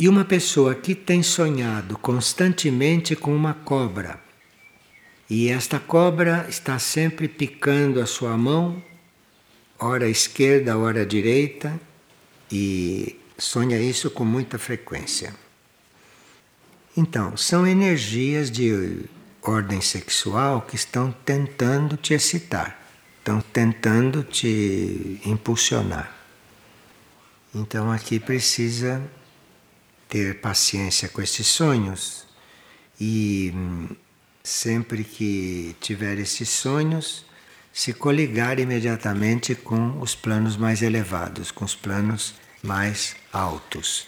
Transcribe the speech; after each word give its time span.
E 0.00 0.08
uma 0.08 0.24
pessoa 0.24 0.76
que 0.76 0.94
tem 0.94 1.24
sonhado 1.24 1.98
constantemente 1.98 3.16
com 3.16 3.34
uma 3.34 3.52
cobra, 3.52 4.20
e 5.28 5.48
esta 5.48 5.80
cobra 5.80 6.46
está 6.48 6.78
sempre 6.78 7.26
picando 7.26 8.00
a 8.00 8.06
sua 8.06 8.36
mão, 8.36 8.80
ora 9.78 10.08
esquerda, 10.08 10.78
ora 10.78 11.04
direita, 11.04 11.78
e 12.50 13.18
sonha 13.36 13.78
isso 13.80 14.08
com 14.08 14.24
muita 14.24 14.56
frequência. 14.56 15.34
Então, 16.96 17.36
são 17.36 17.66
energias 17.66 18.50
de 18.50 19.04
ordem 19.42 19.80
sexual 19.80 20.62
que 20.62 20.76
estão 20.76 21.12
tentando 21.24 21.96
te 21.96 22.14
excitar, 22.14 22.80
estão 23.18 23.40
tentando 23.40 24.22
te 24.22 25.20
impulsionar. 25.24 26.16
Então, 27.54 27.90
aqui 27.90 28.18
precisa 28.18 29.02
ter 30.08 30.40
paciência 30.40 31.08
com 31.08 31.20
esses 31.20 31.46
sonhos 31.46 32.26
e 33.00 33.52
sempre 34.42 35.04
que 35.04 35.76
tiver 35.80 36.18
esses 36.18 36.48
sonhos, 36.48 37.26
se 37.72 37.92
coligar 37.92 38.58
imediatamente 38.58 39.54
com 39.54 40.00
os 40.00 40.14
planos 40.14 40.56
mais 40.56 40.82
elevados, 40.82 41.50
com 41.50 41.64
os 41.64 41.74
planos 41.74 42.34
mais 42.62 43.14
altos. 43.32 44.06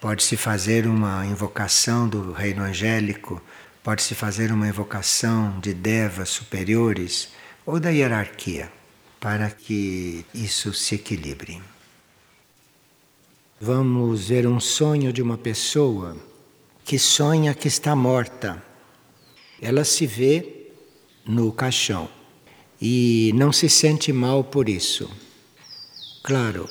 Pode-se 0.00 0.36
fazer 0.36 0.86
uma 0.86 1.24
invocação 1.26 2.08
do 2.08 2.32
reino 2.32 2.62
angélico, 2.62 3.40
pode-se 3.84 4.14
fazer 4.14 4.50
uma 4.50 4.66
invocação 4.66 5.60
de 5.60 5.72
devas 5.72 6.30
superiores 6.30 7.28
ou 7.64 7.78
da 7.78 7.90
hierarquia, 7.90 8.72
para 9.20 9.50
que 9.50 10.26
isso 10.34 10.74
se 10.74 10.96
equilibre. 10.96 11.62
Vamos 13.64 14.26
ver 14.26 14.44
um 14.44 14.58
sonho 14.58 15.12
de 15.12 15.22
uma 15.22 15.38
pessoa 15.38 16.16
que 16.84 16.98
sonha 16.98 17.54
que 17.54 17.68
está 17.68 17.94
morta. 17.94 18.60
Ela 19.60 19.84
se 19.84 20.04
vê 20.04 20.72
no 21.24 21.52
caixão 21.52 22.08
e 22.80 23.30
não 23.36 23.52
se 23.52 23.68
sente 23.68 24.12
mal 24.12 24.42
por 24.42 24.68
isso. 24.68 25.08
Claro, 26.24 26.68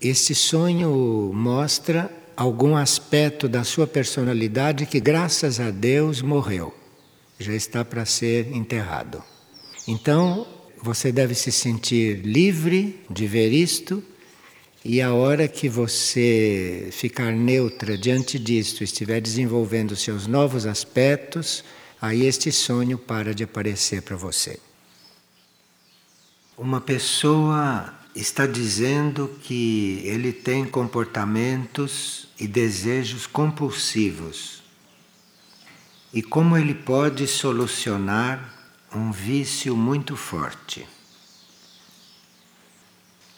esse 0.00 0.34
sonho 0.34 1.30
mostra 1.34 2.10
algum 2.34 2.76
aspecto 2.76 3.46
da 3.46 3.62
sua 3.62 3.86
personalidade 3.86 4.86
que, 4.86 4.98
graças 4.98 5.60
a 5.60 5.70
Deus, 5.70 6.22
morreu, 6.22 6.72
já 7.38 7.52
está 7.52 7.84
para 7.84 8.06
ser 8.06 8.54
enterrado. 8.54 9.22
Então, 9.86 10.46
você 10.82 11.12
deve 11.12 11.34
se 11.34 11.52
sentir 11.52 12.22
livre 12.24 13.04
de 13.10 13.26
ver 13.26 13.52
isto 13.52 14.02
e 14.88 15.02
a 15.02 15.12
hora 15.12 15.48
que 15.48 15.68
você 15.68 16.90
ficar 16.92 17.32
neutra 17.32 17.98
diante 17.98 18.38
disto, 18.38 18.84
estiver 18.84 19.20
desenvolvendo 19.20 19.96
seus 19.96 20.28
novos 20.28 20.64
aspectos, 20.64 21.64
aí 22.00 22.24
este 22.24 22.52
sonho 22.52 22.96
para 22.96 23.34
de 23.34 23.42
aparecer 23.42 24.02
para 24.02 24.14
você. 24.14 24.60
Uma 26.56 26.80
pessoa 26.80 27.92
está 28.14 28.46
dizendo 28.46 29.28
que 29.42 30.02
ele 30.04 30.32
tem 30.32 30.64
comportamentos 30.64 32.28
e 32.38 32.46
desejos 32.46 33.26
compulsivos. 33.26 34.62
E 36.14 36.22
como 36.22 36.56
ele 36.56 36.74
pode 36.74 37.26
solucionar 37.26 38.54
um 38.94 39.10
vício 39.10 39.76
muito 39.76 40.16
forte? 40.16 40.86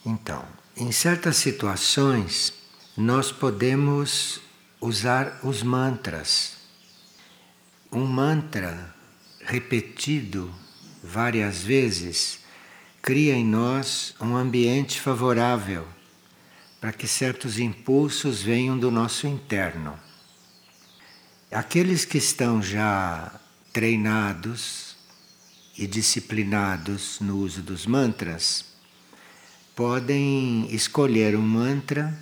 Então, 0.04 0.57
em 0.80 0.92
certas 0.92 1.36
situações, 1.36 2.52
nós 2.96 3.32
podemos 3.32 4.40
usar 4.80 5.40
os 5.42 5.60
mantras. 5.60 6.56
Um 7.91 8.06
mantra 8.06 8.94
repetido 9.41 10.54
várias 11.03 11.62
vezes 11.62 12.38
cria 13.03 13.34
em 13.34 13.44
nós 13.44 14.14
um 14.20 14.36
ambiente 14.36 15.00
favorável 15.00 15.84
para 16.80 16.92
que 16.92 17.08
certos 17.08 17.58
impulsos 17.58 18.41
venham 18.41 18.78
do 18.78 18.88
nosso 18.88 19.26
interno. 19.26 19.98
Aqueles 21.50 22.04
que 22.04 22.19
estão 22.19 22.62
já 22.62 23.32
treinados 23.72 24.97
e 25.76 25.88
disciplinados 25.88 27.19
no 27.19 27.38
uso 27.38 27.62
dos 27.62 27.84
mantras, 27.84 28.67
podem 29.78 30.66
escolher 30.75 31.37
um 31.37 31.41
mantra 31.41 32.12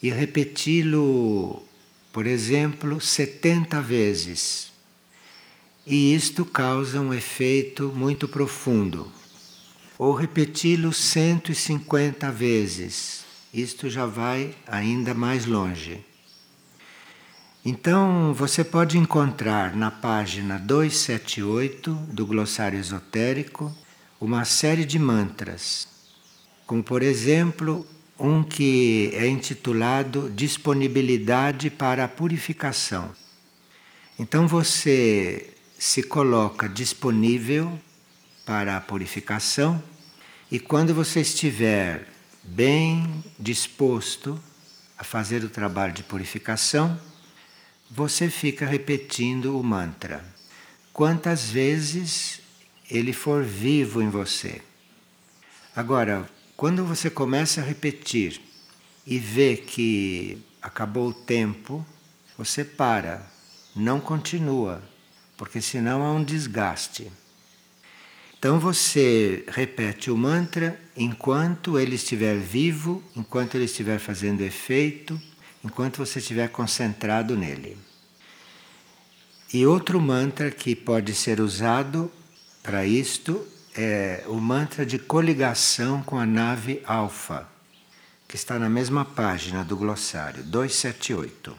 e 0.00 0.08
repeti-lo, 0.08 1.64
por 2.12 2.28
exemplo, 2.28 3.00
70 3.00 3.82
vezes. 3.82 4.70
E 5.84 6.14
isto 6.14 6.44
causa 6.44 7.00
um 7.00 7.12
efeito 7.12 7.92
muito 7.92 8.28
profundo. 8.28 9.10
Ou 9.98 10.14
repeti-lo 10.14 10.92
150 10.92 12.30
vezes. 12.30 13.24
Isto 13.52 13.90
já 13.90 14.06
vai 14.06 14.54
ainda 14.64 15.12
mais 15.12 15.46
longe. 15.46 15.98
Então, 17.64 18.32
você 18.32 18.62
pode 18.62 18.96
encontrar 18.96 19.74
na 19.74 19.90
página 19.90 20.56
278 20.56 21.92
do 22.12 22.24
glossário 22.24 22.78
esotérico 22.78 23.76
uma 24.20 24.44
série 24.44 24.84
de 24.84 25.00
mantras 25.00 25.90
como 26.70 26.84
por 26.84 27.02
exemplo 27.02 27.84
um 28.16 28.44
que 28.44 29.10
é 29.14 29.26
intitulado 29.26 30.30
Disponibilidade 30.30 31.68
para 31.68 32.04
a 32.04 32.08
Purificação. 32.08 33.10
Então 34.16 34.46
você 34.46 35.52
se 35.76 36.04
coloca 36.04 36.68
disponível 36.68 37.76
para 38.46 38.76
a 38.76 38.80
purificação 38.80 39.82
e 40.48 40.60
quando 40.60 40.94
você 40.94 41.22
estiver 41.22 42.06
bem 42.44 43.24
disposto 43.36 44.40
a 44.96 45.02
fazer 45.02 45.42
o 45.42 45.50
trabalho 45.50 45.92
de 45.92 46.04
purificação, 46.04 46.96
você 47.90 48.30
fica 48.30 48.64
repetindo 48.64 49.58
o 49.58 49.64
mantra. 49.64 50.24
Quantas 50.92 51.50
vezes 51.50 52.40
ele 52.88 53.12
for 53.12 53.42
vivo 53.42 54.00
em 54.00 54.08
você. 54.08 54.62
Agora, 55.74 56.28
quando 56.60 56.84
você 56.84 57.08
começa 57.08 57.62
a 57.62 57.64
repetir 57.64 58.38
e 59.06 59.18
vê 59.18 59.56
que 59.56 60.36
acabou 60.60 61.08
o 61.08 61.14
tempo, 61.14 61.86
você 62.36 62.62
para, 62.62 63.26
não 63.74 63.98
continua, 63.98 64.82
porque 65.38 65.62
senão 65.62 66.02
há 66.02 66.12
um 66.12 66.22
desgaste. 66.22 67.10
Então 68.38 68.60
você 68.60 69.42
repete 69.48 70.10
o 70.10 70.16
mantra 70.18 70.78
enquanto 70.94 71.78
ele 71.78 71.94
estiver 71.94 72.36
vivo, 72.36 73.02
enquanto 73.16 73.54
ele 73.54 73.64
estiver 73.64 73.98
fazendo 73.98 74.42
efeito, 74.42 75.18
enquanto 75.64 75.96
você 75.96 76.18
estiver 76.18 76.50
concentrado 76.50 77.38
nele. 77.38 77.78
E 79.50 79.64
outro 79.64 79.98
mantra 79.98 80.50
que 80.50 80.76
pode 80.76 81.14
ser 81.14 81.40
usado 81.40 82.12
para 82.62 82.84
isto 82.84 83.48
é 83.76 84.24
o 84.26 84.34
mantra 84.34 84.84
de 84.84 84.98
coligação 84.98 86.02
com 86.02 86.18
a 86.18 86.26
nave 86.26 86.82
Alfa, 86.84 87.48
que 88.26 88.36
está 88.36 88.58
na 88.58 88.68
mesma 88.68 89.04
página 89.04 89.64
do 89.64 89.76
glossário, 89.76 90.42
278. 90.44 91.56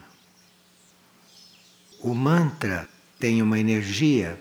O 2.00 2.14
mantra 2.14 2.88
tem 3.18 3.40
uma 3.40 3.58
energia 3.58 4.38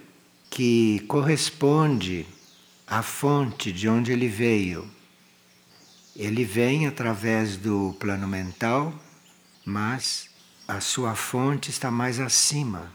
que 0.50 1.00
corresponde 1.08 2.26
à 2.88 3.02
fonte 3.02 3.72
de 3.72 3.88
onde 3.88 4.12
ele 4.12 4.28
veio. 4.28 4.90
Ele 6.16 6.44
vem 6.44 6.88
através 6.88 7.56
do 7.56 7.96
plano 8.00 8.28
mental, 8.28 8.94
mas 9.64 10.30
a 10.68 10.82
sua 10.82 11.16
fonte 11.16 11.70
está 11.70 11.90
mais 11.90 12.20
acima. 12.20 12.92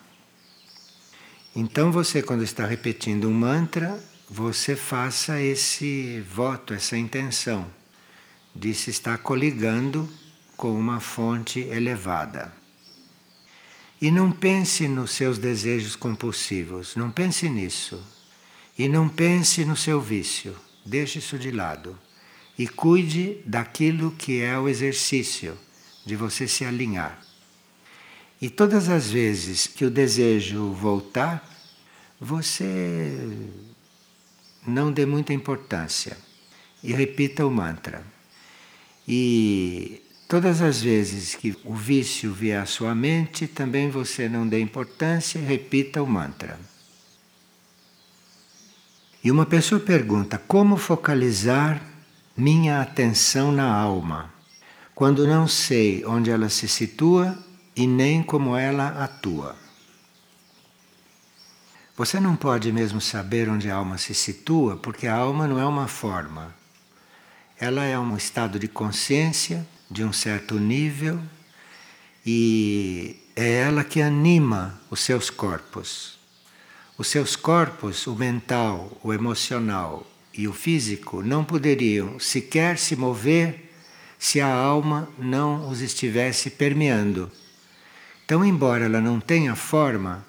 Então 1.55 1.91
você, 1.91 2.23
quando 2.23 2.43
está 2.43 2.67
repetindo 2.67 3.29
um 3.29 3.33
mantra, 3.33 3.99
você 4.29 4.75
faça 4.75 5.41
esse 5.41 6.21
voto, 6.21 6.75
essa 6.75 6.97
intenção 6.97 7.67
de 8.55 8.75
se 8.75 8.91
estar 8.91 9.19
coligando 9.19 10.09
com 10.57 10.77
uma 10.77 10.99
fonte 10.99 11.61
elevada. 11.61 12.53
E 14.01 14.11
não 14.11 14.31
pense 14.33 14.89
nos 14.89 15.13
seus 15.13 15.39
desejos 15.39 15.95
compulsivos, 15.95 16.97
não 16.97 17.11
pense 17.11 17.49
nisso. 17.49 18.03
E 18.79 18.89
não 18.89 19.09
pense 19.09 19.65
no 19.65 19.77
seu 19.77 20.01
vício, 20.01 20.55
deixe 20.85 21.19
isso 21.19 21.39
de 21.39 21.51
lado. 21.51 21.99
E 22.59 22.67
cuide 22.67 23.41
daquilo 23.47 24.11
que 24.11 24.43
é 24.43 24.59
o 24.59 24.69
exercício, 24.69 25.57
de 26.05 26.15
você 26.15 26.47
se 26.47 26.65
alinhar. 26.65 27.19
E 28.41 28.51
todas 28.51 28.89
as 28.89 29.11
vezes 29.11 29.67
que 29.67 29.85
o 29.85 29.91
desejo 29.91 30.73
voltar, 30.73 31.49
você 32.21 33.19
não 34.67 34.93
dê 34.93 35.07
muita 35.07 35.33
importância 35.33 36.17
e 36.83 36.93
repita 36.93 37.47
o 37.47 37.51
mantra. 37.51 38.03
E 39.07 40.03
Todas 40.29 40.61
as 40.61 40.83
vezes 40.83 41.37
que 41.37 41.57
o 41.65 41.73
vício 41.73 42.33
vier 42.33 42.61
à 42.61 42.67
sua 42.67 42.97
mente, 42.97 43.47
também 43.47 43.89
você 43.89 44.29
não 44.29 44.47
dê 44.47 44.61
importância 44.61 45.39
e 45.39 45.45
repita 45.45 46.03
o 46.03 46.07
mantra. 46.07 46.59
E 49.23 49.31
uma 49.31 49.47
pessoa 49.47 49.81
pergunta: 49.81 50.37
como 50.37 50.77
focalizar 50.77 51.81
minha 52.37 52.81
atenção 52.81 53.53
na 53.53 53.73
alma, 53.73 54.35
quando 54.97 55.29
não 55.29 55.47
sei 55.47 56.05
onde 56.05 56.29
ela 56.29 56.49
se 56.49 56.67
situa 56.67 57.39
e 57.77 57.87
nem 57.87 58.21
como 58.21 58.57
ela 58.57 59.05
atua? 59.05 59.55
Você 61.97 62.21
não 62.21 62.37
pode 62.37 62.71
mesmo 62.73 63.01
saber 63.01 63.49
onde 63.49 63.71
a 63.71 63.77
alma 63.77 63.97
se 63.97 64.13
situa, 64.15 64.77
porque 64.77 65.07
a 65.07 65.15
alma 65.15 65.49
não 65.49 65.59
é 65.59 65.65
uma 65.65 65.89
forma. 65.89 66.55
Ela 67.59 67.85
é 67.85 67.99
um 67.99 68.15
estado 68.15 68.59
de 68.59 68.69
consciência 68.69 69.67
de 69.91 70.05
um 70.05 70.13
certo 70.13 70.61
nível 70.61 71.19
e 72.25 73.17
é 73.35 73.51
ela 73.61 73.83
que 73.83 74.03
anima 74.03 74.79
os 74.91 75.01
seus 75.01 75.31
corpos. 75.31 76.19
Os 76.99 77.07
seus 77.07 77.35
corpos, 77.35 78.07
o 78.07 78.15
mental, 78.15 78.95
o 79.03 79.15
emocional 79.15 80.07
e 80.35 80.47
o 80.47 80.53
físico, 80.53 81.23
não 81.23 81.47
poderiam 81.47 82.21
sequer 82.21 82.77
se 82.77 82.95
mover 82.95 83.73
se 84.19 84.39
a 84.39 84.55
alma 84.55 85.09
não 85.19 85.71
os 85.71 85.81
estivesse 85.81 86.51
permeando. 86.51 87.33
Então, 88.27 88.45
embora 88.45 88.85
ela 88.85 89.01
não 89.01 89.19
tenha 89.19 89.57
forma, 89.57 90.23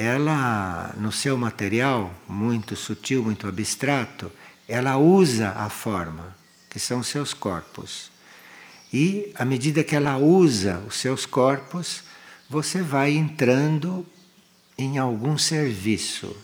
ela, 0.00 0.94
no 0.96 1.12
seu 1.12 1.36
material 1.36 2.10
muito 2.26 2.74
sutil, 2.74 3.22
muito 3.22 3.46
abstrato, 3.46 4.32
ela 4.66 4.96
usa 4.96 5.50
a 5.50 5.68
forma, 5.68 6.34
que 6.70 6.78
são 6.78 7.02
seus 7.02 7.34
corpos. 7.34 8.10
E 8.90 9.30
à 9.34 9.44
medida 9.44 9.84
que 9.84 9.94
ela 9.94 10.16
usa 10.16 10.82
os 10.88 10.96
seus 10.96 11.26
corpos, 11.26 12.02
você 12.48 12.80
vai 12.80 13.12
entrando 13.12 14.06
em 14.78 14.96
algum 14.96 15.36
serviço, 15.36 16.34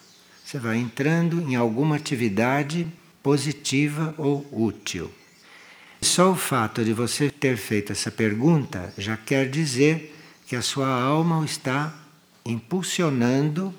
você 0.45 0.59
vai 0.59 0.77
entrando 0.77 1.41
em 1.41 1.57
alguma 1.57 1.97
atividade 1.97 2.87
positiva 3.23 4.15
ou 4.19 4.47
útil. 4.53 5.11
Só 6.03 6.33
o 6.33 6.37
fato 6.37 6.85
de 6.85 6.93
você 6.93 7.31
ter 7.31 7.57
feito 7.57 7.91
essa 7.91 8.11
pergunta 8.11 8.93
já 8.99 9.17
quer 9.17 9.49
dizer 9.49 10.15
que 10.47 10.55
a 10.55 10.61
sua 10.61 10.89
alma 10.89 11.43
está 11.43 12.06
impulsionando 12.47 13.75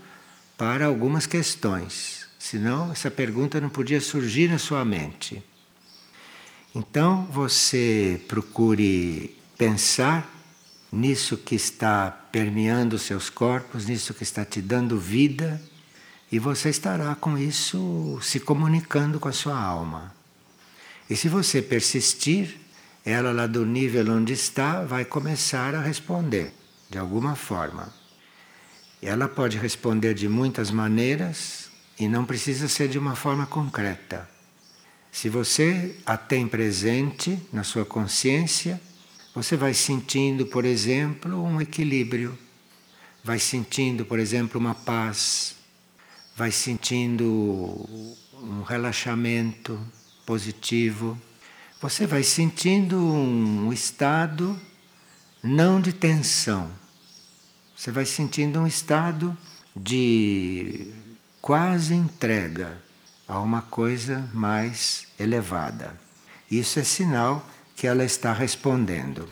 para 0.58 0.86
algumas 0.86 1.26
questões. 1.26 2.28
Senão, 2.38 2.92
essa 2.92 3.10
pergunta 3.10 3.60
não 3.60 3.70
podia 3.70 4.00
surgir 4.00 4.50
na 4.50 4.58
sua 4.58 4.86
mente. 4.86 5.44
Então, 6.76 7.26
você 7.32 8.22
procure 8.28 9.36
pensar 9.58 10.30
nisso 10.92 11.38
que 11.38 11.56
está 11.56 12.12
permeando 12.32 13.00
seus 13.00 13.30
corpos, 13.30 13.88
nisso 13.88 14.14
que 14.14 14.24
está 14.24 14.46
te 14.46 14.62
dando 14.62 15.00
vida, 15.00 15.62
e 16.32 16.40
você 16.40 16.70
estará 16.70 17.16
com 17.16 17.38
isso 17.38 18.20
se 18.22 18.40
comunicando 18.40 19.20
com 19.20 19.28
a 19.28 19.34
sua 19.34 19.60
alma. 19.60 20.14
E 21.10 21.16
se 21.16 21.30
você 21.30 21.62
persistir, 21.62 22.58
ela 23.06 23.32
lá 23.32 23.48
do 23.48 23.66
nível 23.66 24.12
onde 24.12 24.34
está 24.34 24.84
vai 24.84 25.06
começar 25.06 25.74
a 25.74 25.82
responder 25.82 26.54
de 26.90 26.98
alguma 26.98 27.36
forma. 27.36 27.97
Ela 29.02 29.28
pode 29.28 29.58
responder 29.58 30.14
de 30.14 30.28
muitas 30.28 30.72
maneiras 30.72 31.70
e 32.00 32.08
não 32.08 32.26
precisa 32.26 32.68
ser 32.68 32.88
de 32.88 32.98
uma 32.98 33.16
forma 33.16 33.46
concreta. 33.46 34.28
Se 35.12 35.30
você 35.30 35.96
a 36.06 36.18
tem 36.18 36.48
presente 36.48 37.40
na 37.52 37.64
sua 37.64 37.86
consciência, 37.86 38.80
você 39.34 39.56
vai 39.56 39.74
sentindo, 39.74 40.46
por 40.46 40.66
exemplo, 40.66 41.44
um 41.44 41.62
equilíbrio, 41.62 42.38
vai 43.24 43.40
sentindo, 43.40 44.06
por 44.06 44.20
exemplo, 44.20 44.60
uma 44.60 44.74
paz, 44.74 45.56
vai 46.36 46.52
sentindo 46.52 47.26
um 48.34 48.62
relaxamento 48.62 49.80
positivo. 50.26 51.20
Você 51.82 52.06
vai 52.06 52.24
sentindo 52.24 52.98
um 52.98 53.72
estado 53.72 54.60
não 55.44 55.80
de 55.80 55.94
tensão, 55.94 56.72
você 57.78 57.92
vai 57.92 58.06
sentindo 58.06 58.60
um 58.60 58.66
estado 58.66 59.38
de 59.76 60.92
quase 61.40 61.94
entrega 61.94 62.76
a 63.28 63.40
uma 63.40 63.62
coisa 63.62 64.28
mais 64.34 65.08
elevada. 65.20 65.96
Isso 66.50 66.80
é 66.80 66.84
sinal 66.84 67.46
que 67.76 67.86
ela 67.86 68.04
está 68.04 68.34
respondendo. 68.34 69.30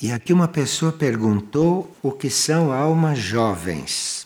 E 0.00 0.12
aqui 0.12 0.32
uma 0.32 0.46
pessoa 0.46 0.92
perguntou 0.92 1.96
o 2.00 2.12
que 2.12 2.30
são 2.30 2.72
almas 2.72 3.18
jovens. 3.18 4.24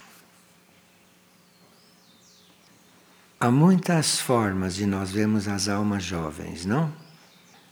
Há 3.41 3.51
muitas 3.51 4.21
formas 4.21 4.75
de 4.75 4.85
nós 4.85 5.11
vermos 5.11 5.49
as 5.49 5.69
almas 5.69 6.05
jovens, 6.05 6.67
não? 6.67 7.08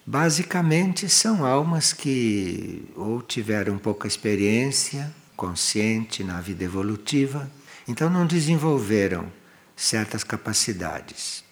Basicamente 0.08 1.08
são 1.08 1.44
almas 1.44 1.92
que 1.92 2.84
ou 2.94 3.20
tiveram 3.20 3.76
pouca 3.76 4.06
experiência 4.06 5.12
consciente 5.36 6.22
na 6.22 6.40
vida 6.40 6.62
evolutiva, 6.62 7.50
então 7.88 8.08
não 8.08 8.24
desenvolveram 8.24 9.30
certas 9.74 10.22
capacidades. 10.22 11.42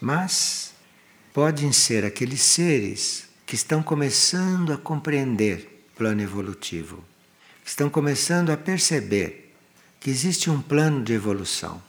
Mas 0.00 0.72
podem 1.34 1.72
ser 1.72 2.06
aqueles 2.06 2.40
seres 2.40 3.28
que 3.44 3.54
estão 3.54 3.82
começando 3.82 4.72
a 4.72 4.78
compreender 4.78 5.86
o 5.92 5.98
plano 5.98 6.22
evolutivo, 6.22 7.04
estão 7.62 7.90
começando 7.90 8.48
a 8.48 8.56
perceber 8.56 9.54
que 10.00 10.08
existe 10.08 10.48
um 10.48 10.62
plano 10.62 11.04
de 11.04 11.12
evolução 11.12 11.82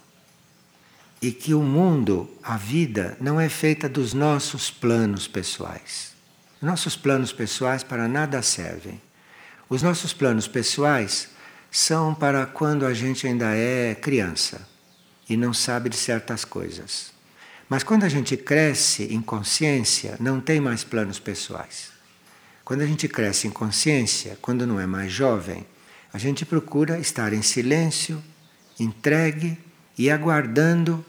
e 1.22 1.32
que 1.32 1.54
o 1.54 1.62
mundo, 1.62 2.30
a 2.44 2.58
vida, 2.58 3.18
não 3.20 3.40
é 3.40 3.50
feita 3.50 3.88
dos 3.88 4.14
nossos 4.14 4.70
planos 4.70 5.28
pessoais. 5.28 6.14
Nossos 6.62 6.96
planos 6.96 7.32
pessoais 7.32 7.84
para 7.84 8.08
nada 8.08 8.42
servem. 8.42 9.02
Os 9.70 9.82
nossos 9.82 10.14
planos 10.14 10.48
pessoais 10.48 11.30
são 11.72 12.14
para 12.14 12.46
quando 12.46 12.86
a 12.86 12.94
gente 12.94 13.28
ainda 13.28 13.56
é 13.56 13.96
criança 13.96 14.68
e 15.28 15.36
não 15.36 15.54
sabe 15.54 15.90
de 15.90 15.98
certas 15.98 16.46
coisas. 16.46 17.12
Mas 17.68 17.84
quando 17.84 18.04
a 18.04 18.10
gente 18.10 18.38
cresce 18.38 19.14
em 19.14 19.22
consciência, 19.22 20.16
não 20.20 20.40
tem 20.40 20.62
mais 20.62 20.84
planos 20.84 21.20
pessoais. 21.20 21.92
Quando 22.64 22.82
a 22.82 22.86
gente 22.86 23.08
cresce 23.08 23.48
em 23.48 23.52
consciência, 23.52 24.38
quando 24.42 24.68
não 24.68 24.80
é 24.80 24.86
mais 24.86 25.12
jovem, 25.12 25.66
a 26.14 26.18
gente 26.18 26.46
procura 26.46 27.00
estar 27.00 27.34
em 27.34 27.42
silêncio, 27.42 28.24
entregue 28.80 29.58
e 29.98 30.10
aguardando 30.10 31.04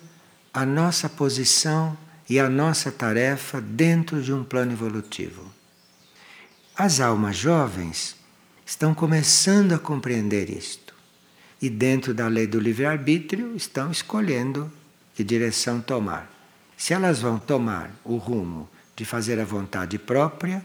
a 0.52 0.64
nossa 0.64 1.08
posição 1.08 1.96
e 2.28 2.38
a 2.40 2.48
nossa 2.48 2.90
tarefa 2.90 3.60
dentro 3.60 4.22
de 4.22 4.32
um 4.32 4.42
plano 4.42 4.72
evolutivo. 4.72 5.52
As 6.76 7.00
almas 7.00 7.36
jovens 7.36 8.16
estão 8.64 8.94
começando 8.94 9.72
a 9.72 9.78
compreender 9.78 10.50
isto 10.50 10.94
e, 11.60 11.70
dentro 11.70 12.12
da 12.12 12.26
lei 12.26 12.46
do 12.46 12.58
livre-arbítrio, 12.58 13.54
estão 13.56 13.90
escolhendo 13.90 14.70
que 15.14 15.24
direção 15.24 15.80
tomar. 15.80 16.30
Se 16.76 16.92
elas 16.92 17.20
vão 17.20 17.38
tomar 17.38 17.90
o 18.04 18.16
rumo 18.16 18.68
de 18.94 19.04
fazer 19.04 19.40
a 19.40 19.44
vontade 19.44 19.98
própria, 19.98 20.62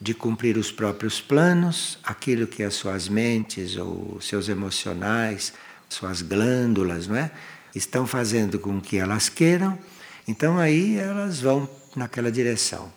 de 0.00 0.12
cumprir 0.12 0.56
os 0.56 0.72
próprios 0.72 1.20
planos, 1.20 1.98
aquilo 2.02 2.46
que 2.46 2.62
as 2.62 2.74
suas 2.74 3.08
mentes 3.08 3.76
ou 3.76 4.20
seus 4.20 4.48
emocionais, 4.48 5.52
suas 5.88 6.22
glândulas, 6.22 7.06
não 7.06 7.16
é? 7.16 7.30
Estão 7.74 8.06
fazendo 8.06 8.58
com 8.58 8.80
que 8.80 8.96
elas 8.96 9.28
queiram, 9.28 9.78
então 10.26 10.58
aí 10.58 10.96
elas 10.96 11.40
vão 11.40 11.68
naquela 11.96 12.30
direção. 12.30 12.92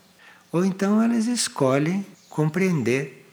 Ou 0.51 0.63
então 0.63 1.01
elas 1.01 1.25
escolhem 1.25 2.05
compreender, 2.29 3.25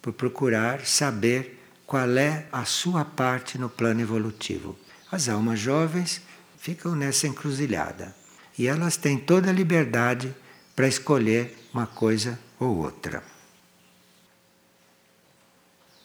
por 0.00 0.12
procurar 0.12 0.84
saber 0.84 1.60
qual 1.86 2.16
é 2.16 2.46
a 2.50 2.64
sua 2.64 3.04
parte 3.04 3.58
no 3.58 3.68
plano 3.68 4.00
evolutivo. 4.00 4.76
As 5.10 5.28
almas 5.28 5.60
jovens 5.60 6.20
ficam 6.58 6.94
nessa 6.94 7.26
encruzilhada 7.26 8.14
e 8.58 8.66
elas 8.66 8.96
têm 8.96 9.18
toda 9.18 9.50
a 9.50 9.52
liberdade 9.52 10.34
para 10.74 10.88
escolher 10.88 11.56
uma 11.72 11.86
coisa 11.86 12.38
ou 12.58 12.78
outra. 12.78 13.22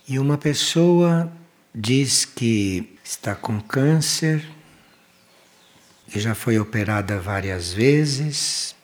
E 0.07 0.19
uma 0.19 0.37
pessoa 0.37 1.31
diz 1.73 2.25
que 2.25 2.97
está 3.03 3.35
com 3.35 3.59
câncer 3.61 4.56
que 6.09 6.19
já 6.19 6.33
foi 6.33 6.57
operada 6.59 7.19
várias 7.19 7.73
vezes. 7.73 8.75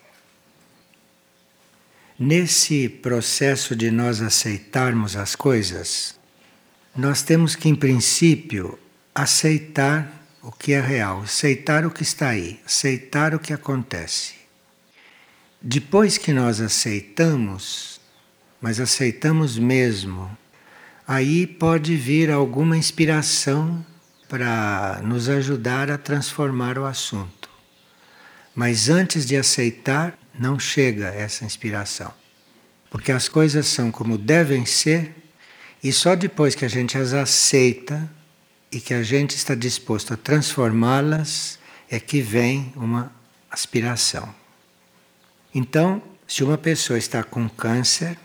Nesse 2.20 2.88
processo 2.88 3.76
de 3.76 3.90
nós 3.90 4.22
aceitarmos 4.22 5.16
as 5.16 5.36
coisas, 5.36 6.20
nós 6.96 7.22
temos 7.24 7.56
que, 7.56 7.68
em 7.68 7.76
princípio, 7.76 8.78
aceitar 9.16 10.22
o 10.42 10.52
que 10.52 10.74
é 10.74 10.82
real, 10.82 11.22
aceitar 11.22 11.86
o 11.86 11.92
que 11.92 12.04
está 12.04 12.30
aí, 12.30 12.60
aceitar 12.66 13.34
o 13.34 13.40
que 13.40 13.54
acontece. 13.54 14.34
depois 15.64 16.18
que 16.18 16.34
nós 16.34 16.60
aceitamos, 16.60 18.02
mas 18.60 18.82
aceitamos 18.82 19.58
mesmo, 19.58 20.30
aí 21.08 21.48
pode 21.48 21.96
vir 21.96 22.30
alguma 22.30 22.76
inspiração 22.76 23.84
para 24.34 25.00
nos 25.04 25.30
ajudar 25.30 25.92
a 25.92 25.98
transformar 26.00 26.80
o 26.80 26.86
assunto. 26.86 27.48
Mas 28.56 28.90
antes 28.90 29.28
de 29.28 29.38
aceitar, 29.38 30.18
não 30.34 30.58
chega 30.58 31.06
essa 31.10 31.46
inspiração. 31.46 32.12
Porque 32.90 33.12
as 33.12 33.30
coisas 33.30 33.68
são 33.68 33.92
como 33.92 34.18
devem 34.18 34.66
ser, 34.66 35.14
e 35.84 35.94
só 35.94 36.16
depois 36.16 36.56
que 36.56 36.66
a 36.66 36.68
gente 36.68 36.98
as 36.98 37.14
aceita 37.14 38.10
e 38.72 38.80
que 38.80 38.96
a 38.96 39.04
gente 39.04 39.36
está 39.36 39.54
disposto 39.54 40.16
a 40.16 40.18
transformá-las 40.18 41.60
é 41.88 42.00
que 42.00 42.20
vem 42.20 42.74
uma 42.76 43.12
aspiração. 43.52 44.34
Então, 45.54 46.02
se 46.28 46.44
uma 46.44 46.58
pessoa 46.58 46.98
está 46.98 47.24
com 47.24 47.48
câncer, 47.48 48.18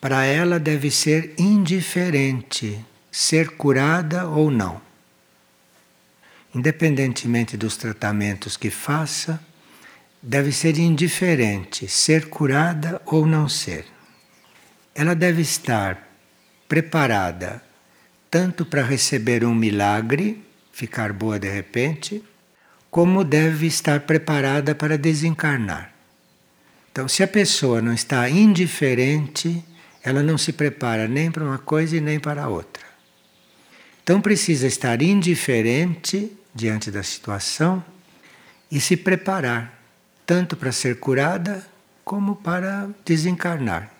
para 0.00 0.24
ela 0.24 0.58
deve 0.58 0.90
ser 0.90 1.34
indiferente 1.36 2.82
ser 3.10 3.50
curada 3.50 4.26
ou 4.26 4.50
não. 4.50 4.88
Independentemente 6.54 7.56
dos 7.56 7.76
tratamentos 7.76 8.56
que 8.56 8.70
faça, 8.70 9.40
deve 10.22 10.52
ser 10.52 10.76
indiferente 10.78 11.88
ser 11.88 12.28
curada 12.28 13.00
ou 13.06 13.24
não 13.26 13.48
ser. 13.48 13.86
Ela 14.94 15.14
deve 15.14 15.42
estar 15.42 16.08
preparada 16.68 17.62
tanto 18.30 18.64
para 18.64 18.82
receber 18.82 19.44
um 19.44 19.54
milagre, 19.54 20.44
ficar 20.72 21.12
boa 21.12 21.38
de 21.38 21.48
repente, 21.48 22.22
como 22.90 23.24
deve 23.24 23.66
estar 23.66 24.00
preparada 24.00 24.74
para 24.74 24.98
desencarnar. 24.98 25.92
Então, 26.92 27.08
se 27.08 27.22
a 27.22 27.28
pessoa 27.28 27.80
não 27.80 27.92
está 27.92 28.28
indiferente, 28.28 29.64
ela 30.02 30.22
não 30.22 30.36
se 30.36 30.52
prepara 30.52 31.06
nem 31.06 31.30
para 31.30 31.44
uma 31.44 31.58
coisa 31.58 31.96
e 31.96 32.00
nem 32.00 32.18
para 32.18 32.48
outra. 32.48 32.84
Então, 34.02 34.20
precisa 34.20 34.66
estar 34.66 35.00
indiferente 35.02 36.36
diante 36.54 36.90
da 36.90 37.02
situação 37.02 37.82
e 38.70 38.80
se 38.80 38.96
preparar, 38.96 39.78
tanto 40.26 40.56
para 40.56 40.72
ser 40.72 40.98
curada 40.98 41.66
como 42.04 42.36
para 42.36 42.88
desencarnar. 43.04 43.90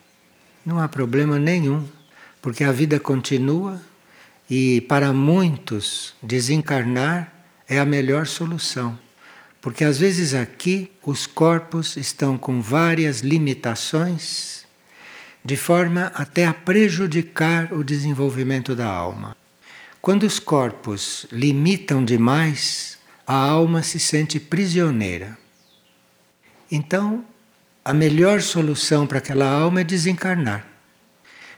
Não 0.65 0.79
há 0.79 0.89
problema 0.89 1.39
nenhum, 1.39 1.87
porque 2.43 2.65
a 2.65 2.73
vida 2.73 3.01
continua 3.01 3.81
e 4.49 4.81
para 4.83 5.13
muitos 5.13 6.15
desencarnar 6.23 7.33
é 7.69 7.79
a 7.79 7.85
melhor 7.85 8.27
solução. 8.27 8.99
Porque 9.61 9.85
às 9.85 9.99
vezes 9.99 10.35
aqui 10.35 10.91
os 11.05 11.27
corpos 11.27 11.97
estão 11.97 12.39
com 12.39 12.61
várias 12.61 13.21
limitações, 13.21 14.65
de 15.45 15.57
forma 15.57 16.11
até 16.15 16.47
a 16.47 16.55
prejudicar 16.55 17.73
o 17.73 17.85
desenvolvimento 17.85 18.75
da 18.75 18.87
alma. 18.87 19.37
Quando 20.01 20.23
os 20.23 20.39
corpos 20.39 21.27
limitam 21.31 22.03
demais, 22.03 22.99
a 23.27 23.35
alma 23.35 23.83
se 23.83 24.01
sente 24.01 24.41
prisioneira. 24.41 25.39
Então, 26.71 27.25
a 27.85 27.93
melhor 27.93 28.41
solução 28.41 29.07
para 29.07 29.19
aquela 29.19 29.47
alma 29.47 29.83
é 29.83 29.85
desencarnar. 29.85 30.67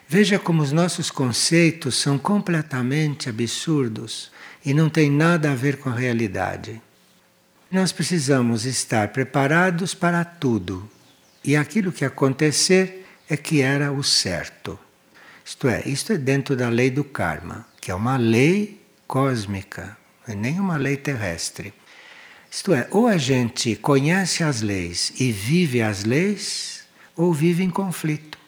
Veja 0.08 0.38
como 0.38 0.60
os 0.60 0.72
nossos 0.72 1.10
conceitos 1.10 1.94
são 1.94 2.18
completamente 2.18 3.28
absurdos 3.28 4.30
e 4.64 4.74
não 4.74 4.90
têm 4.90 5.10
nada 5.10 5.52
a 5.52 5.54
ver 5.54 5.78
com 5.78 5.88
a 5.88 5.94
realidade. 5.94 6.82
Nós 7.70 7.92
precisamos 7.92 8.66
estar 8.66 9.08
preparados 9.08 9.94
para 9.94 10.24
tudo. 10.24 10.90
E 11.44 11.56
aquilo 11.56 11.92
que 11.92 12.04
acontecer 12.04 13.06
é 13.28 13.36
que 13.36 13.62
era 13.62 13.92
o 13.92 14.02
certo. 14.02 14.78
Isto 15.44 15.68
é, 15.68 15.82
isto 15.86 16.12
é 16.12 16.18
dentro 16.18 16.54
da 16.54 16.68
lei 16.68 16.90
do 16.90 17.02
karma, 17.02 17.66
que 17.82 17.90
é 17.90 17.94
uma 17.96 18.16
lei 18.16 18.80
cósmica, 19.08 19.98
nem 20.28 20.60
uma 20.60 20.76
lei 20.76 20.96
terrestre. 20.96 21.74
Isto 22.48 22.72
é, 22.72 22.86
ou 22.92 23.08
a 23.08 23.16
gente 23.16 23.74
conhece 23.74 24.44
as 24.44 24.62
leis 24.62 25.12
e 25.18 25.32
vive 25.32 25.82
as 25.82 26.04
leis, 26.04 26.84
ou 27.16 27.34
vive 27.34 27.64
em 27.64 27.70
conflito, 27.70 28.38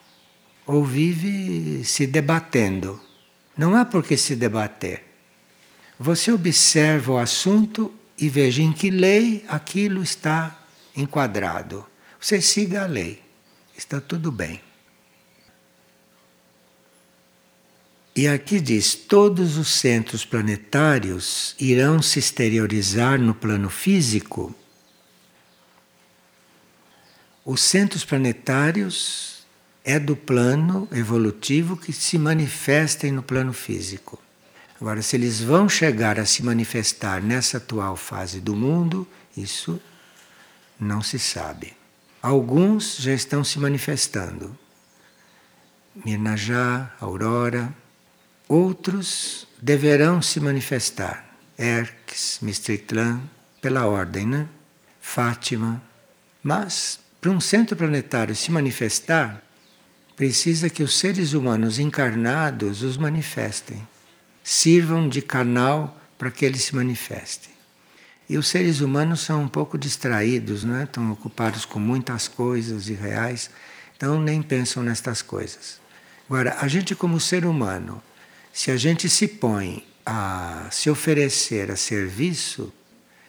ou 0.64 0.84
vive 0.84 1.84
se 1.84 2.06
debatendo. 2.06 3.00
Não 3.56 3.74
há 3.74 3.84
por 3.84 4.04
que 4.04 4.16
se 4.16 4.36
debater. 4.36 5.02
Você 5.98 6.30
observa 6.30 7.14
o 7.14 7.18
assunto 7.18 7.92
e 8.16 8.28
veja 8.28 8.62
em 8.62 8.72
que 8.72 8.88
lei 8.88 9.44
aquilo 9.48 10.00
está 10.00 10.64
enquadrado. 10.96 11.84
Você 12.20 12.40
siga 12.40 12.84
a 12.84 12.86
lei, 12.86 13.20
está 13.76 14.00
tudo 14.00 14.30
bem. 14.30 14.60
E 18.16 18.28
aqui 18.28 18.60
diz: 18.60 18.94
todos 18.94 19.56
os 19.56 19.68
centros 19.68 20.24
planetários 20.24 21.56
irão 21.58 22.00
se 22.00 22.18
exteriorizar 22.18 23.20
no 23.20 23.34
plano 23.34 23.68
físico. 23.68 24.54
Os 27.44 27.60
centros 27.62 28.04
planetários 28.04 29.44
é 29.84 29.98
do 29.98 30.16
plano 30.16 30.88
evolutivo 30.92 31.76
que 31.76 31.92
se 31.92 32.16
manifestem 32.16 33.12
no 33.12 33.22
plano 33.22 33.52
físico. 33.52 34.18
Agora, 34.80 35.02
se 35.02 35.16
eles 35.16 35.40
vão 35.40 35.68
chegar 35.68 36.18
a 36.18 36.24
se 36.24 36.42
manifestar 36.42 37.22
nessa 37.22 37.58
atual 37.58 37.96
fase 37.96 38.40
do 38.40 38.54
mundo, 38.54 39.06
isso 39.36 39.80
não 40.80 41.02
se 41.02 41.18
sabe. 41.18 41.74
Alguns 42.22 42.96
já 42.96 43.12
estão 43.12 43.44
se 43.44 43.58
manifestando. 43.58 44.56
Mirnajá, 46.04 46.94
Aurora. 47.00 47.83
Outros 48.48 49.46
deverão 49.60 50.20
se 50.20 50.38
manifestar. 50.40 51.36
Erques, 51.56 52.38
Mistritlan, 52.42 53.20
pela 53.60 53.86
ordem, 53.86 54.26
né? 54.26 54.48
Fátima. 55.00 55.82
Mas, 56.42 56.98
para 57.20 57.30
um 57.30 57.40
centro 57.40 57.76
planetário 57.76 58.34
se 58.34 58.50
manifestar, 58.50 59.42
precisa 60.16 60.68
que 60.68 60.82
os 60.82 60.98
seres 60.98 61.32
humanos 61.32 61.78
encarnados 61.78 62.82
os 62.82 62.96
manifestem 62.96 63.86
sirvam 64.42 65.08
de 65.08 65.22
canal 65.22 65.98
para 66.18 66.30
que 66.30 66.44
ele 66.44 66.58
se 66.58 66.74
manifeste. 66.74 67.48
E 68.28 68.36
os 68.36 68.48
seres 68.48 68.80
humanos 68.80 69.20
são 69.20 69.42
um 69.42 69.48
pouco 69.48 69.78
distraídos, 69.78 70.64
não 70.64 70.76
é? 70.76 70.84
estão 70.84 71.10
ocupados 71.12 71.64
com 71.64 71.78
muitas 71.78 72.28
coisas 72.28 72.88
irreais, 72.88 73.50
então 73.96 74.20
nem 74.20 74.42
pensam 74.42 74.82
nestas 74.82 75.22
coisas. 75.22 75.80
Agora, 76.28 76.56
a 76.60 76.68
gente, 76.68 76.94
como 76.94 77.20
ser 77.20 77.44
humano, 77.44 78.02
se 78.54 78.70
a 78.70 78.76
gente 78.76 79.08
se 79.08 79.26
põe 79.26 79.84
a 80.06 80.68
se 80.70 80.88
oferecer 80.88 81.72
a 81.72 81.76
serviço, 81.76 82.72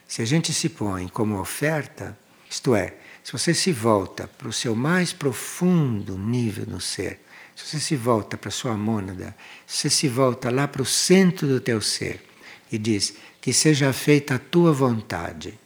se 0.07 0.21
a 0.21 0.25
gente 0.25 0.53
se 0.53 0.69
põe 0.69 1.07
como 1.07 1.39
oferta, 1.39 2.15
isto 2.47 2.75
é, 2.75 2.93
se 3.23 3.31
você 3.31 3.51
se 3.51 3.71
volta 3.71 4.27
para 4.27 4.47
o 4.47 4.53
seu 4.53 4.75
mais 4.75 5.11
profundo 5.11 6.15
nível 6.15 6.67
no 6.67 6.79
ser, 6.79 7.21
se 7.55 7.65
você 7.65 7.79
se 7.79 7.95
volta 7.95 8.37
para 8.37 8.49
a 8.49 8.51
sua 8.51 8.77
mônada, 8.77 9.35
você 9.65 9.89
se 9.89 10.07
volta 10.07 10.51
lá 10.51 10.67
para 10.67 10.83
o 10.83 10.85
centro 10.85 11.47
do 11.47 11.59
teu 11.59 11.81
ser 11.81 12.23
e 12.71 12.77
diz 12.77 13.15
que 13.41 13.51
seja 13.51 13.91
feita 13.91 14.35
a 14.35 14.39
tua 14.39 14.71
vontade, 14.71 15.57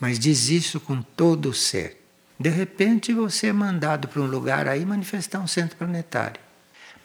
mas 0.00 0.18
diz 0.18 0.48
isso 0.48 0.80
com 0.80 1.02
todo 1.02 1.50
o 1.50 1.54
ser. 1.54 2.02
De 2.40 2.48
repente 2.48 3.12
você 3.12 3.48
é 3.48 3.52
mandado 3.52 4.08
para 4.08 4.22
um 4.22 4.26
lugar 4.26 4.66
aí 4.66 4.86
manifestar 4.86 5.40
um 5.40 5.46
centro 5.46 5.76
planetário. 5.76 6.47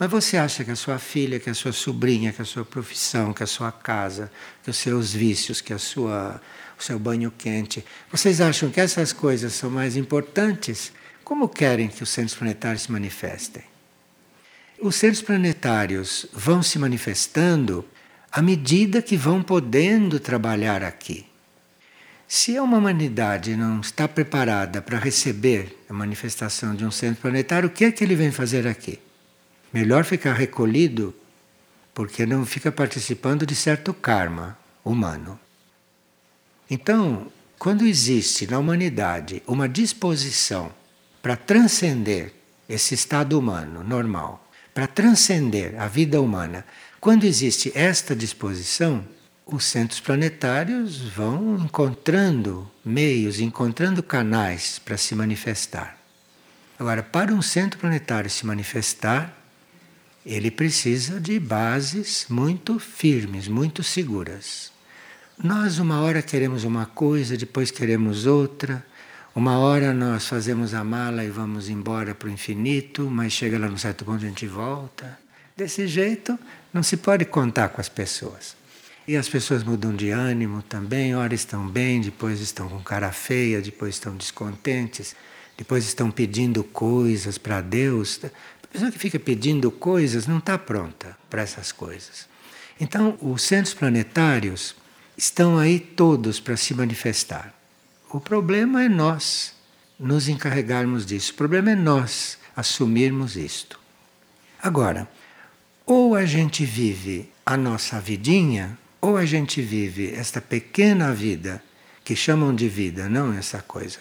Mas 0.04 0.12
você 0.12 0.36
acha 0.36 0.66
que 0.66 0.72
a 0.72 0.76
sua 0.76 1.00
filha, 1.00 1.40
que 1.40 1.50
a 1.50 1.54
sua 1.54 1.72
sobrinha, 1.72 2.34
que 2.34 2.42
a 2.42 2.46
sua 2.46 2.66
profissão, 2.66 3.32
que 3.32 3.42
a 3.42 3.48
sua 3.48 3.72
casa, 3.72 4.30
que 4.62 4.70
os 4.70 4.76
seus 4.76 5.14
vícios, 5.14 5.62
que 5.62 5.72
a 5.72 5.78
sua, 5.78 6.42
o 6.78 6.84
seu 6.84 7.00
banho 7.00 7.32
quente, 7.32 7.86
vocês 8.12 8.42
acham 8.42 8.70
que 8.70 8.82
essas 8.82 9.14
coisas 9.14 9.54
são 9.54 9.70
mais 9.70 9.96
importantes? 9.96 10.92
Como 11.24 11.48
querem 11.48 11.88
que 11.88 12.04
os 12.04 12.10
centros 12.10 12.36
planetários 12.36 12.82
se 12.82 12.92
manifestem? 12.92 13.64
Os 14.78 14.98
seres 14.98 15.22
planetários 15.22 16.26
vão 16.34 16.62
se 16.62 16.78
manifestando 16.78 17.86
à 18.30 18.42
medida 18.42 19.02
que 19.02 19.16
vão 19.16 19.42
podendo 19.42 20.20
trabalhar 20.20 20.84
aqui. 20.84 21.26
Se 22.28 22.58
a 22.58 22.64
humanidade 22.64 23.56
não 23.56 23.80
está 23.80 24.06
preparada 24.06 24.82
para 24.82 25.00
receber 25.00 25.82
a 25.90 25.94
manifestação 25.94 26.76
de 26.76 26.84
um 26.84 26.92
centro 26.92 27.22
planetário, 27.22 27.70
o 27.70 27.72
que 27.72 27.86
é 27.86 27.92
que 27.94 28.04
ele 28.04 28.18
vem 28.18 28.34
fazer 28.34 28.68
aqui? 28.68 29.00
Melhor 29.74 30.06
ficar 30.06 30.34
recolhido, 30.34 31.14
porque 31.94 32.26
não 32.26 32.46
fica 32.46 32.72
participando 32.72 33.46
de 33.46 33.56
certo 33.56 33.94
karma 33.94 34.58
humano. 34.86 35.40
Então, 36.70 37.32
quando 37.58 37.86
existe 37.86 38.46
na 38.46 38.60
humanidade 38.60 39.42
uma 39.48 39.68
disposição 39.68 40.72
para 41.22 41.36
transcender 41.36 42.34
esse 42.68 42.94
estado 42.94 43.38
humano 43.38 43.84
normal, 43.84 44.44
para 44.74 44.88
transcender 44.88 45.80
a 45.80 45.88
vida 45.88 46.20
humana. 46.22 46.66
Quando 47.00 47.26
existe 47.26 47.72
esta 47.76 48.16
disposição, 48.16 49.06
os 49.46 49.66
centros 49.66 50.00
planetários 50.00 50.98
vão 50.98 51.58
encontrando 51.58 52.70
meios, 52.84 53.40
encontrando 53.40 54.02
canais 54.02 54.80
para 54.80 54.98
se 54.98 55.14
manifestar. 55.14 55.98
Agora, 56.80 57.04
para 57.04 57.34
um 57.34 57.42
centro 57.42 57.80
planetário 57.80 58.30
se 58.30 58.46
manifestar, 58.46 59.43
ele 60.26 60.50
precisa 60.50 61.20
de 61.20 61.40
bases 61.40 62.26
muito 62.30 62.80
firmes, 62.80 63.48
muito 63.48 63.84
seguras. 63.84 64.72
Nós, 65.42 65.80
uma 65.80 66.00
hora 66.02 66.22
queremos 66.22 66.64
uma 66.64 66.86
coisa, 66.86 67.36
depois 67.36 67.72
queremos 67.72 68.26
outra. 68.26 68.86
Uma 69.36 69.58
hora 69.58 69.94
nós 69.94 70.28
fazemos 70.28 70.74
a 70.74 70.84
mala 70.84 71.24
e 71.24 71.30
vamos 71.30 71.68
embora 71.68 72.14
para 72.14 72.30
o 72.30 72.32
infinito, 72.32 73.10
mas 73.10 73.34
chega 73.34 73.58
lá 73.58 73.68
num 73.68 73.78
certo 73.78 74.06
ponto 74.06 74.24
a 74.24 74.28
gente 74.28 74.48
volta. 74.48 75.18
Desse 75.58 75.88
jeito, 75.88 76.38
não 76.74 76.82
se 76.82 76.98
pode 76.98 77.26
contar 77.26 77.70
com 77.70 77.82
as 77.82 77.90
pessoas. 77.90 78.56
E 79.08 79.18
as 79.18 79.28
pessoas 79.28 79.64
mudam 79.64 79.94
de 79.94 80.12
ânimo 80.12 80.62
também, 80.62 81.14
ora 81.14 81.34
estão 81.34 81.68
bem, 81.68 82.00
depois 82.00 82.40
estão 82.40 82.70
com 82.70 82.80
cara 82.82 83.12
feia, 83.12 83.62
depois 83.62 83.96
estão 83.96 84.16
descontentes, 84.16 85.14
depois 85.58 85.84
estão 85.84 86.10
pedindo 86.10 86.64
coisas 86.64 87.38
para 87.38 87.60
Deus. 87.60 88.22
Pessoa 88.74 88.92
que 88.92 88.98
fica 88.98 89.20
pedindo 89.20 89.70
coisas 89.70 90.26
não 90.26 90.40
está 90.40 90.58
pronta 90.58 91.16
para 91.30 91.44
essas 91.44 91.72
coisas. 91.72 92.28
Então, 92.80 93.16
os 93.22 93.44
centros 93.44 93.76
planetários 93.76 94.76
estão 95.16 95.60
aí 95.60 95.80
todos 95.80 96.40
para 96.40 96.58
se 96.58 96.74
manifestar. 96.74 97.54
O 98.10 98.20
problema 98.20 98.84
é 98.84 98.90
nós 98.90 99.54
nos 100.00 100.28
encarregarmos 100.28 101.06
disso. 101.06 101.34
O 101.34 101.36
problema 101.36 101.70
é 101.70 101.76
nós 101.76 102.40
assumirmos 102.56 103.36
isto. 103.36 103.80
Agora, 104.60 105.08
ou 105.86 106.16
a 106.16 106.26
gente 106.26 106.66
vive 106.66 107.30
a 107.46 107.56
nossa 107.56 108.00
vidinha, 108.00 108.76
ou 109.00 109.18
a 109.18 109.26
gente 109.26 109.62
vive 109.62 110.16
esta 110.16 110.42
pequena 110.42 111.14
vida, 111.14 111.64
que 112.04 112.16
chamam 112.16 112.56
de 112.56 112.68
vida, 112.68 113.08
não 113.08 113.32
essa 113.34 113.62
coisa. 113.62 114.00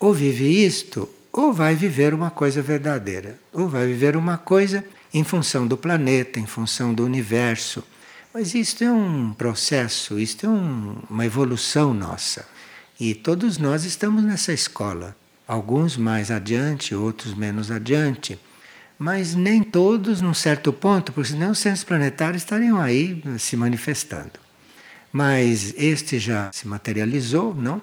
Ou 0.00 0.14
vive 0.14 0.64
isto, 0.64 1.06
ou 1.38 1.52
vai 1.52 1.76
viver 1.76 2.12
uma 2.12 2.30
coisa 2.30 2.60
verdadeira. 2.60 3.38
Ou 3.52 3.68
vai 3.68 3.86
viver 3.86 4.16
uma 4.16 4.36
coisa 4.36 4.84
em 5.14 5.22
função 5.22 5.68
do 5.68 5.76
planeta, 5.76 6.40
em 6.40 6.46
função 6.46 6.92
do 6.92 7.04
universo. 7.04 7.84
Mas 8.34 8.56
isto 8.56 8.82
é 8.82 8.90
um 8.90 9.32
processo, 9.32 10.18
isto 10.18 10.46
é 10.46 10.48
um, 10.48 10.96
uma 11.08 11.24
evolução 11.24 11.94
nossa. 11.94 12.44
E 12.98 13.14
todos 13.14 13.56
nós 13.56 13.84
estamos 13.84 14.24
nessa 14.24 14.52
escola. 14.52 15.16
Alguns 15.46 15.96
mais 15.96 16.28
adiante, 16.28 16.92
outros 16.92 17.34
menos 17.34 17.70
adiante 17.70 18.36
mas 18.98 19.32
nem 19.32 19.62
todos 19.62 20.20
num 20.20 20.34
certo 20.34 20.72
ponto, 20.72 21.12
porque 21.12 21.30
senão 21.30 21.52
os 21.52 21.60
centros 21.60 21.84
planetários 21.84 22.42
estariam 22.42 22.80
aí 22.80 23.22
se 23.38 23.56
manifestando. 23.56 24.32
Mas 25.12 25.72
este 25.78 26.18
já 26.18 26.50
se 26.52 26.66
materializou, 26.66 27.54
não? 27.54 27.80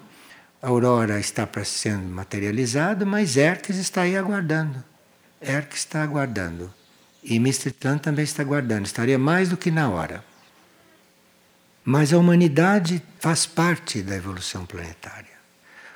A 0.65 0.67
Aurora 0.67 1.19
está 1.19 1.45
para 1.45 1.63
sendo 1.63 2.09
materializada, 2.09 3.05
mas 3.05 3.37
Hermes 3.37 3.77
está 3.77 4.01
aí 4.01 4.17
aguardando. 4.17 4.83
Hermes 5.39 5.75
está 5.75 6.01
aguardando. 6.01 6.73
E 7.23 7.37
Mistritlan 7.37 7.99
também 7.99 8.23
está 8.23 8.41
aguardando. 8.41 8.87
Estaria 8.87 9.19
mais 9.19 9.49
do 9.49 9.57
que 9.57 9.69
na 9.69 9.87
hora. 9.87 10.25
Mas 11.83 12.11
a 12.11 12.17
humanidade 12.17 12.99
faz 13.19 13.45
parte 13.45 14.01
da 14.01 14.15
evolução 14.15 14.65
planetária. 14.65 15.35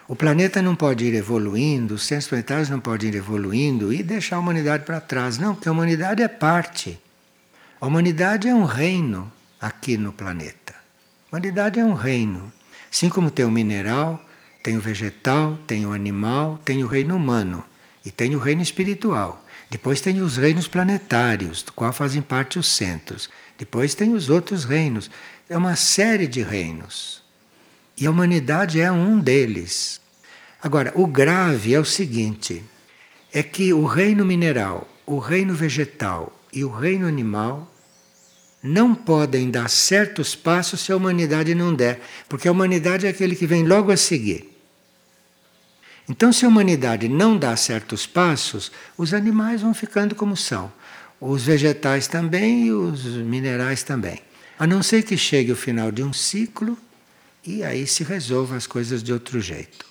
O 0.07 0.15
planeta 0.15 0.61
não 0.61 0.75
pode 0.75 1.03
ir 1.03 1.15
evoluindo, 1.15 1.95
os 1.95 2.03
centros 2.03 2.27
planetários 2.27 2.69
não 2.69 2.79
podem 2.79 3.09
ir 3.09 3.15
evoluindo 3.15 3.91
e 3.91 4.03
deixar 4.03 4.35
a 4.35 4.39
humanidade 4.39 4.85
para 4.85 5.01
trás. 5.01 5.39
Não, 5.39 5.55
porque 5.55 5.67
a 5.67 5.71
humanidade 5.71 6.21
é 6.21 6.27
parte. 6.27 6.99
A 7.81 7.87
humanidade 7.87 8.47
é 8.47 8.53
um 8.53 8.65
reino 8.65 9.33
aqui 9.59 9.97
no 9.97 10.13
planeta. 10.13 10.75
A 11.31 11.35
humanidade 11.35 11.79
é 11.79 11.83
um 11.83 11.95
reino. 11.95 12.53
Assim 12.91 13.09
como 13.09 13.31
tem 13.31 13.45
o 13.45 13.51
mineral, 13.51 14.23
tem 14.61 14.77
o 14.77 14.81
vegetal, 14.81 15.57
tem 15.65 15.85
o 15.85 15.93
animal, 15.93 16.59
tem 16.63 16.83
o 16.83 16.87
reino 16.87 17.15
humano 17.15 17.63
e 18.05 18.11
tem 18.11 18.35
o 18.35 18.39
reino 18.39 18.61
espiritual. 18.61 19.43
Depois 19.69 20.01
tem 20.01 20.21
os 20.21 20.37
reinos 20.37 20.67
planetários, 20.67 21.61
do 21.61 21.71
qual 21.71 21.93
fazem 21.93 22.21
parte 22.21 22.57
os 22.57 22.67
centros. 22.67 23.29
Depois 23.57 23.93
tem 23.93 24.13
os 24.13 24.29
outros 24.29 24.65
reinos. 24.65 25.09
É 25.47 25.57
uma 25.57 25.75
série 25.75 26.27
de 26.27 26.41
reinos. 26.41 27.23
E 27.95 28.07
a 28.07 28.11
humanidade 28.11 28.81
é 28.81 28.91
um 28.91 29.19
deles. 29.19 30.01
Agora, 30.61 30.91
o 30.95 31.05
grave 31.05 31.73
é 31.73 31.79
o 31.79 31.85
seguinte: 31.85 32.63
é 33.31 33.43
que 33.43 33.73
o 33.73 33.85
reino 33.85 34.25
mineral, 34.25 34.89
o 35.05 35.19
reino 35.19 35.53
vegetal 35.53 36.35
e 36.51 36.63
o 36.63 36.69
reino 36.69 37.07
animal 37.07 37.71
não 38.61 38.93
podem 38.93 39.49
dar 39.49 39.69
certos 39.69 40.35
passos 40.35 40.81
se 40.81 40.91
a 40.91 40.95
humanidade 40.97 41.55
não 41.55 41.73
der, 41.73 42.01
porque 42.27 42.47
a 42.47 42.51
humanidade 42.51 43.05
é 43.05 43.09
aquele 43.09 43.35
que 43.35 43.47
vem 43.47 43.65
logo 43.65 43.91
a 43.91 43.97
seguir. 43.97 44.49
Então, 46.09 46.33
se 46.33 46.43
a 46.43 46.47
humanidade 46.47 47.07
não 47.07 47.37
dá 47.37 47.55
certos 47.55 48.05
passos, 48.05 48.71
os 48.97 49.13
animais 49.13 49.61
vão 49.61 49.73
ficando 49.73 50.15
como 50.15 50.35
são, 50.35 50.71
os 51.21 51.43
vegetais 51.43 52.07
também 52.07 52.65
e 52.65 52.71
os 52.71 53.05
minerais 53.05 53.83
também. 53.83 54.19
A 54.57 54.65
não 54.65 54.81
ser 54.81 55.03
que 55.03 55.15
chegue 55.15 55.51
o 55.51 55.55
final 55.55 55.91
de 55.91 56.01
um 56.03 56.11
ciclo 56.11 56.77
e 57.45 57.63
aí 57.63 57.85
se 57.85 58.03
resolvam 58.03 58.57
as 58.57 58.67
coisas 58.67 59.03
de 59.03 59.13
outro 59.13 59.39
jeito. 59.39 59.85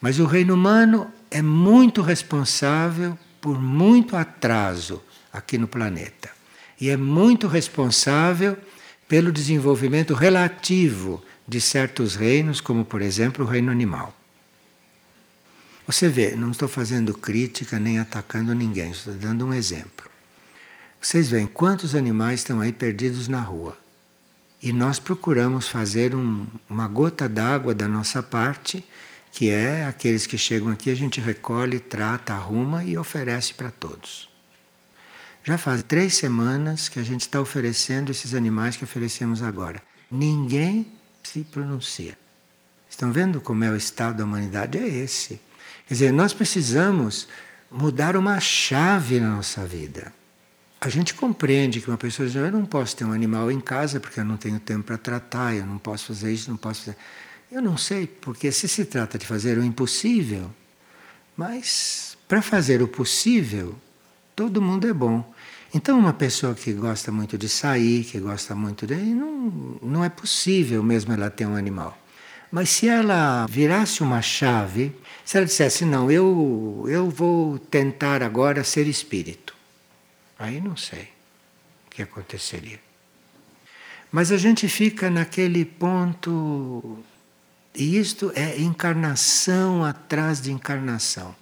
Mas 0.00 0.18
o 0.18 0.26
reino 0.26 0.54
humano 0.54 1.12
é 1.30 1.42
muito 1.42 2.02
responsável 2.02 3.18
por 3.40 3.60
muito 3.60 4.16
atraso 4.16 5.02
aqui 5.32 5.58
no 5.58 5.66
planeta. 5.66 6.37
E 6.80 6.90
é 6.90 6.96
muito 6.96 7.46
responsável 7.46 8.56
pelo 9.08 9.32
desenvolvimento 9.32 10.14
relativo 10.14 11.22
de 11.46 11.60
certos 11.60 12.14
reinos, 12.14 12.60
como 12.60 12.84
por 12.84 13.00
exemplo 13.00 13.44
o 13.44 13.48
reino 13.48 13.72
animal. 13.72 14.14
Você 15.86 16.08
vê, 16.08 16.36
não 16.36 16.50
estou 16.50 16.68
fazendo 16.68 17.14
crítica 17.14 17.78
nem 17.78 17.98
atacando 17.98 18.54
ninguém, 18.54 18.90
estou 18.90 19.14
dando 19.14 19.46
um 19.46 19.54
exemplo. 19.54 20.06
Vocês 21.00 21.30
veem 21.30 21.46
quantos 21.46 21.94
animais 21.94 22.40
estão 22.40 22.60
aí 22.60 22.72
perdidos 22.72 23.26
na 23.26 23.40
rua. 23.40 23.76
E 24.60 24.72
nós 24.72 24.98
procuramos 24.98 25.68
fazer 25.68 26.14
um, 26.14 26.46
uma 26.68 26.86
gota 26.88 27.28
d'água 27.28 27.74
da 27.74 27.88
nossa 27.88 28.22
parte, 28.22 28.84
que 29.32 29.48
é 29.48 29.86
aqueles 29.86 30.26
que 30.26 30.36
chegam 30.36 30.68
aqui, 30.68 30.90
a 30.90 30.94
gente 30.94 31.20
recolhe, 31.20 31.78
trata, 31.78 32.34
arruma 32.34 32.84
e 32.84 32.98
oferece 32.98 33.54
para 33.54 33.70
todos. 33.70 34.28
Já 35.48 35.56
faz 35.56 35.82
três 35.82 36.12
semanas 36.12 36.90
que 36.90 37.00
a 37.00 37.02
gente 37.02 37.22
está 37.22 37.40
oferecendo 37.40 38.10
esses 38.10 38.34
animais 38.34 38.76
que 38.76 38.84
oferecemos 38.84 39.42
agora. 39.42 39.82
Ninguém 40.10 40.86
se 41.22 41.42
pronuncia. 41.42 42.18
Estão 42.86 43.10
vendo 43.10 43.40
como 43.40 43.64
é 43.64 43.70
o 43.70 43.74
estado 43.74 44.18
da 44.18 44.24
humanidade? 44.24 44.76
É 44.76 44.86
esse. 44.86 45.40
Quer 45.86 45.94
dizer, 45.94 46.12
nós 46.12 46.34
precisamos 46.34 47.26
mudar 47.70 48.14
uma 48.14 48.38
chave 48.40 49.20
na 49.20 49.36
nossa 49.36 49.64
vida. 49.64 50.12
A 50.78 50.90
gente 50.90 51.14
compreende 51.14 51.80
que 51.80 51.88
uma 51.88 51.96
pessoa 51.96 52.28
diz: 52.28 52.36
Eu 52.36 52.52
não 52.52 52.66
posso 52.66 52.94
ter 52.94 53.06
um 53.06 53.12
animal 53.14 53.50
em 53.50 53.58
casa 53.58 53.98
porque 53.98 54.20
eu 54.20 54.26
não 54.26 54.36
tenho 54.36 54.60
tempo 54.60 54.84
para 54.84 54.98
tratar, 54.98 55.54
eu 55.54 55.64
não 55.64 55.78
posso 55.78 56.08
fazer 56.08 56.30
isso, 56.30 56.50
não 56.50 56.58
posso 56.58 56.84
fazer. 56.84 56.98
Eu 57.50 57.62
não 57.62 57.78
sei, 57.78 58.06
porque 58.06 58.52
se 58.52 58.68
se 58.68 58.84
trata 58.84 59.16
de 59.16 59.24
fazer 59.24 59.56
o 59.56 59.64
impossível, 59.64 60.54
mas 61.34 62.18
para 62.28 62.42
fazer 62.42 62.82
o 62.82 62.86
possível, 62.86 63.74
todo 64.36 64.60
mundo 64.60 64.86
é 64.86 64.92
bom. 64.92 65.37
Então, 65.74 65.98
uma 65.98 66.14
pessoa 66.14 66.54
que 66.54 66.72
gosta 66.72 67.12
muito 67.12 67.36
de 67.36 67.48
sair, 67.48 68.04
que 68.04 68.18
gosta 68.18 68.54
muito 68.54 68.86
de. 68.86 68.94
Não, 68.94 69.78
não 69.82 70.04
é 70.04 70.08
possível 70.08 70.82
mesmo 70.82 71.12
ela 71.12 71.30
ter 71.30 71.46
um 71.46 71.56
animal. 71.56 71.96
Mas 72.50 72.70
se 72.70 72.88
ela 72.88 73.46
virasse 73.46 74.02
uma 74.02 74.22
chave, 74.22 74.94
se 75.24 75.36
ela 75.36 75.44
dissesse: 75.44 75.84
Não, 75.84 76.10
eu, 76.10 76.86
eu 76.88 77.10
vou 77.10 77.58
tentar 77.58 78.22
agora 78.22 78.64
ser 78.64 78.86
espírito. 78.86 79.54
Aí 80.38 80.60
não 80.60 80.76
sei 80.76 81.08
o 81.86 81.90
que 81.90 82.02
aconteceria. 82.02 82.80
Mas 84.10 84.32
a 84.32 84.38
gente 84.38 84.68
fica 84.68 85.10
naquele 85.10 85.66
ponto, 85.66 86.98
e 87.74 87.98
isto 87.98 88.32
é 88.34 88.58
encarnação 88.58 89.84
atrás 89.84 90.40
de 90.40 90.50
encarnação. 90.50 91.34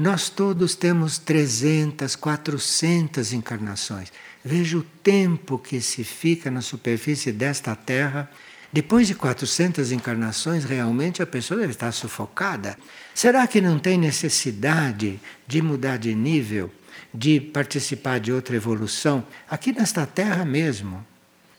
Nós 0.00 0.30
todos 0.30 0.74
temos 0.74 1.18
300, 1.18 2.16
400 2.16 3.34
encarnações. 3.34 4.10
Veja 4.42 4.78
o 4.78 4.82
tempo 4.82 5.58
que 5.58 5.78
se 5.80 6.02
fica 6.02 6.50
na 6.50 6.62
superfície 6.62 7.30
desta 7.30 7.76
terra. 7.76 8.30
Depois 8.72 9.06
de 9.06 9.14
400 9.14 9.92
encarnações, 9.92 10.64
realmente 10.64 11.22
a 11.22 11.26
pessoa 11.26 11.60
deve 11.60 11.72
estar 11.72 11.92
sufocada. 11.92 12.78
Será 13.14 13.46
que 13.46 13.60
não 13.60 13.78
tem 13.78 13.98
necessidade 13.98 15.20
de 15.46 15.60
mudar 15.60 15.98
de 15.98 16.14
nível? 16.14 16.72
de 17.12 17.40
participar 17.40 18.20
de 18.20 18.32
outra 18.32 18.56
evolução 18.56 19.26
aqui 19.48 19.72
nesta 19.72 20.06
Terra 20.06 20.44
mesmo. 20.44 21.04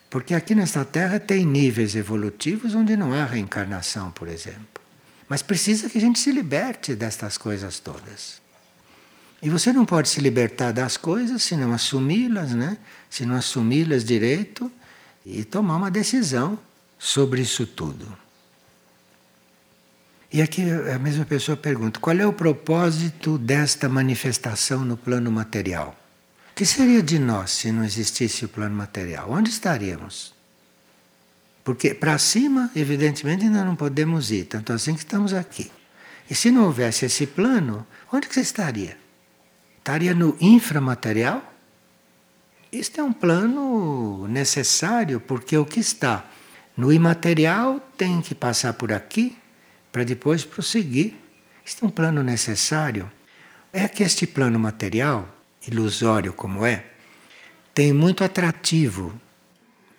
Porque 0.08 0.34
aqui 0.34 0.54
nesta 0.54 0.84
Terra 0.84 1.18
tem 1.18 1.44
níveis 1.44 1.94
evolutivos 1.94 2.74
onde 2.74 2.96
não 2.96 3.12
há 3.14 3.24
reencarnação, 3.24 4.10
por 4.10 4.28
exemplo. 4.28 4.71
Mas 5.32 5.40
precisa 5.40 5.88
que 5.88 5.96
a 5.96 6.00
gente 6.02 6.18
se 6.18 6.30
liberte 6.30 6.94
destas 6.94 7.38
coisas 7.38 7.80
todas. 7.80 8.42
E 9.40 9.48
você 9.48 9.72
não 9.72 9.86
pode 9.86 10.10
se 10.10 10.20
libertar 10.20 10.72
das 10.72 10.98
coisas 10.98 11.42
se 11.42 11.56
não 11.56 11.72
assumi-las, 11.72 12.52
né? 12.52 12.76
Se 13.08 13.24
não 13.24 13.36
assumi-las 13.36 14.04
direito, 14.04 14.70
e 15.24 15.42
tomar 15.42 15.76
uma 15.76 15.90
decisão 15.90 16.58
sobre 16.98 17.40
isso 17.40 17.66
tudo. 17.66 18.06
E 20.30 20.42
aqui 20.42 20.70
a 20.70 20.98
mesma 20.98 21.24
pessoa 21.24 21.56
pergunta: 21.56 21.98
qual 21.98 22.18
é 22.18 22.26
o 22.26 22.32
propósito 22.34 23.38
desta 23.38 23.88
manifestação 23.88 24.84
no 24.84 24.98
plano 24.98 25.32
material? 25.32 25.98
O 26.50 26.54
que 26.54 26.66
seria 26.66 27.02
de 27.02 27.18
nós 27.18 27.52
se 27.52 27.72
não 27.72 27.82
existisse 27.82 28.44
o 28.44 28.50
plano 28.50 28.76
material? 28.76 29.30
Onde 29.30 29.48
estaríamos? 29.48 30.31
Porque 31.64 31.94
para 31.94 32.18
cima, 32.18 32.70
evidentemente, 32.74 33.44
ainda 33.44 33.64
não 33.64 33.76
podemos 33.76 34.30
ir, 34.30 34.44
tanto 34.44 34.72
assim 34.72 34.94
que 34.94 35.00
estamos 35.00 35.32
aqui. 35.32 35.70
E 36.28 36.34
se 36.34 36.50
não 36.50 36.64
houvesse 36.64 37.04
esse 37.04 37.26
plano, 37.26 37.86
onde 38.12 38.26
que 38.26 38.34
você 38.34 38.40
estaria? 38.40 38.96
Estaria 39.78 40.14
no 40.14 40.36
inframaterial? 40.40 41.52
Este 42.72 43.00
é 43.00 43.02
um 43.02 43.12
plano 43.12 44.26
necessário, 44.28 45.20
porque 45.20 45.56
o 45.56 45.64
que 45.64 45.78
está 45.78 46.24
no 46.76 46.92
imaterial 46.92 47.78
tem 47.96 48.20
que 48.20 48.34
passar 48.34 48.72
por 48.72 48.92
aqui 48.92 49.36
para 49.92 50.04
depois 50.04 50.44
prosseguir. 50.44 51.14
Este 51.64 51.84
é 51.84 51.86
um 51.86 51.90
plano 51.90 52.22
necessário. 52.22 53.10
É 53.72 53.86
que 53.86 54.02
este 54.02 54.26
plano 54.26 54.58
material, 54.58 55.28
ilusório 55.66 56.32
como 56.32 56.64
é, 56.64 56.86
tem 57.74 57.92
muito 57.92 58.24
atrativo 58.24 59.12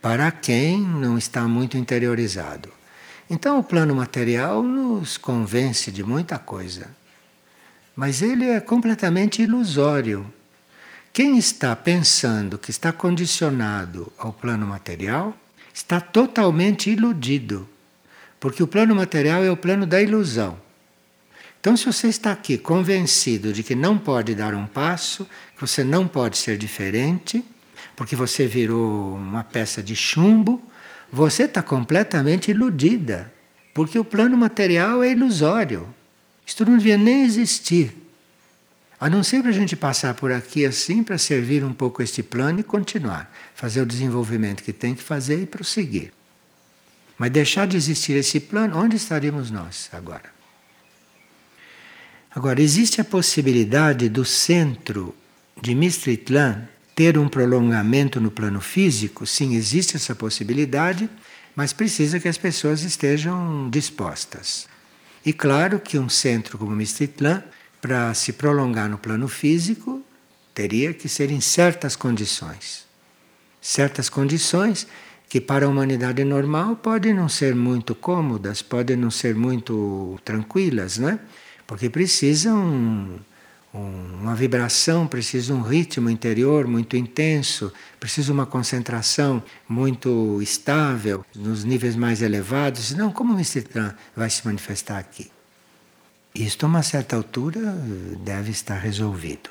para 0.03 0.29
quem 0.31 0.81
não 0.81 1.17
está 1.17 1.47
muito 1.47 1.77
interiorizado. 1.77 2.67
Então, 3.29 3.57
o 3.57 3.63
plano 3.63 3.95
material 3.95 4.61
nos 4.61 5.17
convence 5.17 5.89
de 5.93 6.03
muita 6.03 6.37
coisa, 6.37 6.89
mas 7.95 8.21
ele 8.21 8.49
é 8.49 8.59
completamente 8.59 9.41
ilusório. 9.41 10.25
Quem 11.13 11.37
está 11.37 11.73
pensando 11.73 12.57
que 12.57 12.69
está 12.69 12.91
condicionado 12.91 14.11
ao 14.17 14.33
plano 14.33 14.67
material 14.67 15.33
está 15.73 16.01
totalmente 16.01 16.89
iludido, 16.89 17.65
porque 18.41 18.61
o 18.61 18.67
plano 18.67 18.93
material 18.93 19.41
é 19.41 19.49
o 19.49 19.55
plano 19.55 19.85
da 19.85 20.01
ilusão. 20.01 20.59
Então, 21.61 21.77
se 21.77 21.85
você 21.85 22.09
está 22.09 22.33
aqui 22.33 22.57
convencido 22.57 23.53
de 23.53 23.63
que 23.63 23.73
não 23.73 23.97
pode 23.97 24.35
dar 24.35 24.53
um 24.53 24.67
passo, 24.67 25.25
que 25.55 25.61
você 25.61 25.81
não 25.81 26.09
pode 26.09 26.37
ser 26.37 26.57
diferente, 26.57 27.41
porque 27.95 28.15
você 28.15 28.47
virou 28.47 29.15
uma 29.15 29.43
peça 29.43 29.81
de 29.81 29.95
chumbo, 29.95 30.61
você 31.11 31.43
está 31.43 31.61
completamente 31.61 32.51
iludida, 32.51 33.31
porque 33.73 33.99
o 33.99 34.03
plano 34.03 34.35
material 34.35 35.03
é 35.03 35.11
ilusório. 35.11 35.87
Isto 36.45 36.65
não 36.65 36.77
devia 36.77 36.97
nem 36.97 37.23
existir. 37.23 37.95
A 38.99 39.09
não 39.09 39.21
ser 39.21 39.41
para 39.41 39.49
a 39.49 39.53
gente 39.53 39.75
passar 39.75 40.13
por 40.13 40.31
aqui 40.31 40.65
assim 40.65 41.03
para 41.03 41.17
servir 41.17 41.63
um 41.63 41.73
pouco 41.73 42.01
este 42.01 42.23
plano 42.23 42.61
e 42.61 42.63
continuar, 42.63 43.31
fazer 43.53 43.81
o 43.81 43.85
desenvolvimento 43.85 44.63
que 44.63 44.71
tem 44.71 44.95
que 44.95 45.03
fazer 45.03 45.41
e 45.41 45.45
prosseguir. 45.45 46.11
Mas 47.17 47.31
deixar 47.31 47.67
de 47.67 47.77
existir 47.77 48.13
esse 48.13 48.39
plano, 48.39 48.77
onde 48.77 48.95
estaríamos 48.95 49.51
nós 49.51 49.89
agora? 49.91 50.31
Agora, 52.35 52.61
existe 52.61 52.99
a 52.99 53.05
possibilidade 53.05 54.09
do 54.09 54.25
centro 54.25 55.15
de 55.61 55.75
Mistritlan 55.75 56.67
ter 56.95 57.17
um 57.17 57.27
prolongamento 57.27 58.19
no 58.19 58.29
plano 58.29 58.61
físico, 58.61 59.25
sim, 59.25 59.55
existe 59.55 59.95
essa 59.95 60.13
possibilidade, 60.13 61.09
mas 61.55 61.73
precisa 61.73 62.19
que 62.19 62.27
as 62.27 62.37
pessoas 62.37 62.83
estejam 62.83 63.69
dispostas. 63.69 64.67
E 65.25 65.31
claro 65.31 65.79
que 65.79 65.97
um 65.97 66.09
centro 66.09 66.57
como 66.57 66.75
Mistitlan, 66.75 67.43
para 67.81 68.13
se 68.13 68.33
prolongar 68.33 68.89
no 68.89 68.97
plano 68.97 69.27
físico, 69.27 70.01
teria 70.53 70.93
que 70.93 71.09
ser 71.09 71.31
em 71.31 71.41
certas 71.41 71.95
condições. 71.95 72.85
Certas 73.61 74.09
condições 74.09 74.87
que 75.27 75.41
para 75.41 75.65
a 75.65 75.69
humanidade 75.69 76.23
normal 76.23 76.75
podem 76.75 77.13
não 77.13 77.27
ser 77.27 77.55
muito 77.55 77.95
cômodas, 77.95 78.61
podem 78.61 78.95
não 78.95 79.09
ser 79.09 79.33
muito 79.33 80.19
tranquilas, 80.23 80.97
não 80.97 81.09
é? 81.09 81.19
Porque 81.65 81.89
precisam 81.89 83.19
uma 83.73 84.35
vibração, 84.35 85.07
precisa 85.07 85.53
um 85.53 85.61
ritmo 85.61 86.09
interior 86.09 86.67
muito 86.67 86.95
intenso, 86.95 87.73
precisa 87.99 88.31
uma 88.31 88.45
concentração 88.45 89.41
muito 89.67 90.39
estável 90.41 91.25
nos 91.35 91.63
níveis 91.63 91.95
mais 91.95 92.21
elevados. 92.21 92.91
Não, 92.91 93.11
como 93.11 93.33
o 93.33 93.37
Mistritran 93.37 93.93
vai 94.15 94.29
se 94.29 94.45
manifestar 94.45 94.99
aqui? 94.99 95.31
Isto, 96.35 96.65
a 96.65 96.69
uma 96.69 96.83
certa 96.83 97.15
altura, 97.15 97.59
deve 98.23 98.51
estar 98.51 98.77
resolvido. 98.77 99.49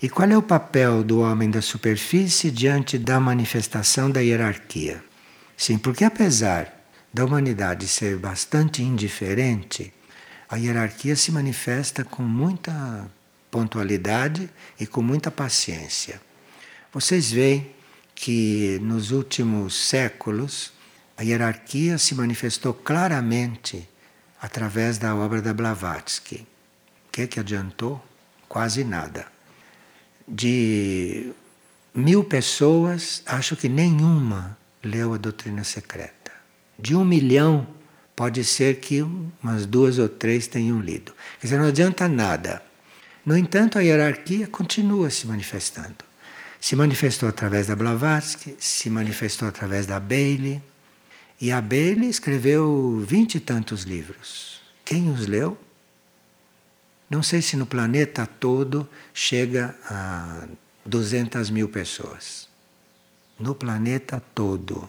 E 0.00 0.08
qual 0.08 0.28
é 0.28 0.36
o 0.36 0.42
papel 0.42 1.04
do 1.04 1.20
homem 1.20 1.50
da 1.50 1.62
superfície 1.62 2.50
diante 2.50 2.98
da 2.98 3.20
manifestação 3.20 4.10
da 4.10 4.20
hierarquia? 4.20 5.02
Sim, 5.56 5.78
porque 5.78 6.04
apesar 6.04 6.72
da 7.14 7.24
humanidade 7.24 7.86
ser 7.86 8.16
bastante 8.16 8.82
indiferente, 8.82 9.92
a 10.52 10.58
hierarquia 10.58 11.16
se 11.16 11.32
manifesta 11.32 12.04
com 12.04 12.22
muita 12.22 13.10
pontualidade 13.50 14.50
e 14.78 14.86
com 14.86 15.00
muita 15.00 15.30
paciência. 15.30 16.20
Vocês 16.92 17.32
veem 17.32 17.74
que 18.14 18.78
nos 18.82 19.12
últimos 19.12 19.74
séculos 19.74 20.70
a 21.16 21.22
hierarquia 21.22 21.96
se 21.96 22.14
manifestou 22.14 22.74
claramente 22.74 23.88
através 24.42 24.98
da 24.98 25.16
obra 25.16 25.40
da 25.40 25.54
Blavatsky. 25.54 26.46
O 27.08 27.12
que 27.12 27.22
é 27.22 27.26
que 27.26 27.40
adiantou? 27.40 28.04
Quase 28.46 28.84
nada. 28.84 29.26
De 30.28 31.32
mil 31.94 32.24
pessoas, 32.24 33.22
acho 33.24 33.56
que 33.56 33.70
nenhuma 33.70 34.58
leu 34.82 35.14
a 35.14 35.16
doutrina 35.16 35.64
secreta. 35.64 36.30
De 36.78 36.94
um 36.94 37.06
milhão, 37.06 37.66
Pode 38.14 38.44
ser 38.44 38.80
que 38.80 39.02
umas 39.02 39.64
duas 39.66 39.98
ou 39.98 40.08
três 40.08 40.46
tenham 40.46 40.80
lido. 40.80 41.12
Quer 41.40 41.46
dizer, 41.46 41.58
não 41.58 41.68
adianta 41.68 42.06
nada. 42.08 42.62
No 43.24 43.36
entanto, 43.36 43.78
a 43.78 43.82
hierarquia 43.82 44.46
continua 44.46 45.08
se 45.10 45.26
manifestando. 45.26 46.04
Se 46.60 46.76
manifestou 46.76 47.28
através 47.28 47.66
da 47.68 47.76
Blavatsky, 47.76 48.54
se 48.58 48.90
manifestou 48.90 49.48
através 49.48 49.86
da 49.86 49.98
Bailey. 49.98 50.62
E 51.40 51.50
a 51.50 51.60
Bailey 51.60 52.08
escreveu 52.08 53.04
vinte 53.06 53.36
e 53.36 53.40
tantos 53.40 53.82
livros. 53.82 54.60
Quem 54.84 55.10
os 55.10 55.26
leu? 55.26 55.58
Não 57.08 57.22
sei 57.22 57.42
se 57.42 57.56
no 57.56 57.66
planeta 57.66 58.26
todo 58.26 58.88
chega 59.12 59.74
a 59.84 60.46
200 60.84 61.50
mil 61.50 61.68
pessoas. 61.68 62.48
No 63.38 63.54
planeta 63.54 64.22
todo. 64.34 64.88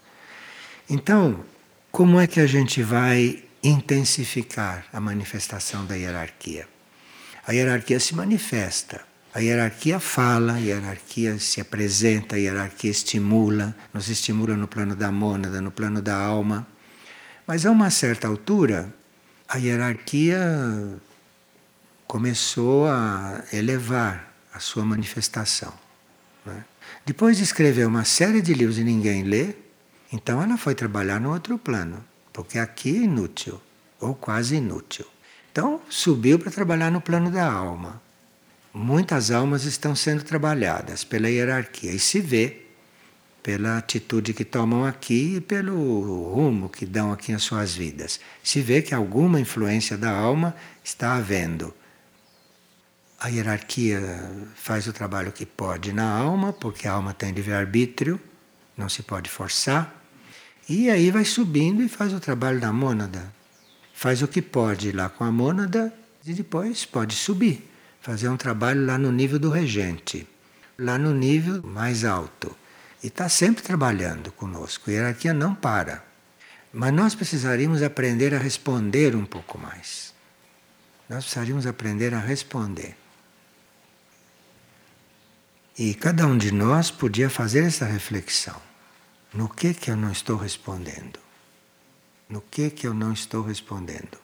Então, 0.90 1.44
como 1.94 2.20
é 2.20 2.26
que 2.26 2.40
a 2.40 2.48
gente 2.48 2.82
vai 2.82 3.44
intensificar 3.62 4.84
a 4.92 5.00
manifestação 5.00 5.86
da 5.86 5.94
hierarquia? 5.94 6.68
A 7.46 7.52
hierarquia 7.52 8.00
se 8.00 8.16
manifesta, 8.16 9.02
a 9.32 9.40
hierarquia 9.40 10.00
fala, 10.00 10.54
a 10.54 10.58
hierarquia 10.58 11.38
se 11.38 11.62
apresenta, 11.62 12.36
a 12.36 12.40
hierarquia 12.40 12.90
estimula, 12.90 13.76
nos 13.94 14.10
estimula 14.10 14.58
no 14.58 14.68
plano 14.68 14.96
da 14.96 15.12
mônada, 15.12 15.62
no 15.62 15.70
plano 15.70 16.02
da 16.02 16.18
alma. 16.18 16.66
Mas 17.46 17.64
a 17.64 17.70
uma 17.70 17.92
certa 17.92 18.28
altura, 18.28 18.92
a 19.48 19.60
hierarquia 19.60 21.00
começou 22.08 22.88
a 22.88 23.44
elevar 23.54 24.34
a 24.52 24.60
sua 24.60 24.84
manifestação. 24.84 25.72
Né? 26.44 26.66
Depois 27.06 27.38
de 27.38 27.44
escrever 27.44 27.86
uma 27.86 28.04
série 28.04 28.42
de 28.42 28.52
livros 28.56 28.80
e 28.80 28.84
ninguém 28.84 29.22
lê, 29.22 29.63
então 30.14 30.44
ela 30.44 30.58
foi 30.58 30.76
trabalhar 30.76 31.20
no 31.20 31.34
outro 31.34 31.58
plano, 31.58 32.06
porque 32.32 32.60
aqui 32.60 32.96
é 32.96 33.04
inútil, 33.06 33.60
ou 34.00 34.14
quase 34.14 34.58
inútil. 34.58 35.08
Então 35.52 35.82
subiu 35.90 36.38
para 36.38 36.52
trabalhar 36.52 36.92
no 36.92 37.02
plano 37.02 37.32
da 37.32 37.52
alma. 37.52 38.00
Muitas 38.72 39.32
almas 39.32 39.66
estão 39.66 39.96
sendo 39.96 40.24
trabalhadas 40.24 41.04
pela 41.04 41.32
hierarquia 41.32 41.92
e 41.92 41.98
se 41.98 42.20
vê 42.20 42.62
pela 43.42 43.80
atitude 43.80 44.36
que 44.36 44.46
tomam 44.46 44.86
aqui 44.86 45.38
e 45.38 45.42
pelo 45.42 46.32
rumo 46.32 46.70
que 46.70 46.86
dão 46.86 47.12
aqui 47.12 47.32
nas 47.32 47.42
suas 47.42 47.74
vidas. 47.74 48.20
Se 48.44 48.62
vê 48.62 48.84
que 48.84 48.94
alguma 48.94 49.40
influência 49.40 49.98
da 49.98 50.12
alma 50.12 50.56
está 50.84 51.16
havendo. 51.16 51.74
A 53.20 53.30
hierarquia 53.30 54.00
faz 54.56 54.86
o 54.86 54.94
trabalho 54.94 55.32
que 55.32 55.46
pode 55.46 55.92
na 55.92 56.08
alma, 56.08 56.54
porque 56.54 56.88
a 56.88 56.94
alma 56.94 57.16
tem 57.16 57.32
livre-arbítrio, 57.32 58.20
não 58.78 58.88
se 58.88 59.02
pode 59.02 59.30
forçar. 59.30 60.03
E 60.68 60.90
aí 60.90 61.12
vai 61.12 61.26
subindo 61.26 61.84
e 61.84 61.90
faz 61.90 62.14
o 62.14 62.20
trabalho 62.20 62.60
da 62.60 62.72
mônada. 62.72 63.34
Faz 63.94 64.22
o 64.22 64.28
que 64.28 64.42
pode 64.42 64.92
lá 64.92 65.10
com 65.10 65.24
a 65.24 65.32
mônada 65.32 65.94
e 66.26 66.34
depois 66.34 66.86
pode 66.86 67.16
subir, 67.16 67.70
fazer 68.02 68.30
um 68.30 68.38
trabalho 68.38 68.86
lá 68.86 68.98
no 68.98 69.12
nível 69.12 69.38
do 69.38 69.50
regente, 69.50 70.28
lá 70.78 70.98
no 70.98 71.14
nível 71.14 71.62
mais 71.64 72.06
alto. 72.06 72.56
E 73.04 73.08
está 73.08 73.28
sempre 73.28 73.62
trabalhando 73.62 74.32
conosco. 74.32 74.90
A 74.90 74.94
hierarquia 74.94 75.34
não 75.34 75.54
para. 75.54 76.04
Mas 76.72 76.94
nós 76.94 77.14
precisaríamos 77.14 77.84
aprender 77.84 78.34
a 78.34 78.38
responder 78.38 79.16
um 79.16 79.26
pouco 79.26 79.60
mais. 79.60 80.14
Nós 81.10 81.26
precisaríamos 81.26 81.68
aprender 81.68 82.14
a 82.14 82.20
responder. 82.20 82.96
E 85.78 85.94
cada 85.94 86.26
um 86.26 86.38
de 86.38 86.52
nós 86.52 86.90
podia 86.90 87.30
fazer 87.30 87.66
essa 87.66 87.86
reflexão. 87.86 88.73
No 89.34 89.50
que 89.50 89.74
que 89.74 89.90
eu 89.90 89.98
não 89.98 90.12
estou 90.12 90.38
respondendo? 90.38 91.20
No 92.30 92.40
que 92.40 92.70
que 92.70 92.86
eu 92.86 92.94
não 92.94 93.14
estou 93.14 93.42
respondendo? 93.42 94.18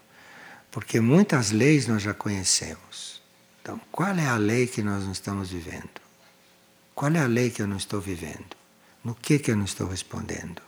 Porque 0.71 0.99
muitas 0.99 1.49
leis 1.49 1.87
nós 1.87 2.03
já 2.03 2.13
conhecemos. 2.13 3.19
Então, 3.61 3.81
qual 3.91 4.15
é 4.15 4.27
a 4.27 4.37
lei 4.37 4.67
que 4.67 4.83
nós 4.83 5.03
não 5.03 5.11
estamos 5.11 5.49
vivendo? 5.49 5.99
Qual 6.93 7.11
é 7.11 7.19
a 7.19 7.27
lei 7.27 7.49
que 7.49 7.61
eu 7.61 7.67
não 7.67 7.77
estou 7.77 7.99
vivendo? 7.99 8.55
No 9.03 9.15
que 9.15 9.39
que 9.39 9.49
eu 9.49 9.55
não 9.55 9.65
estou 9.65 9.87
respondendo? 9.87 10.61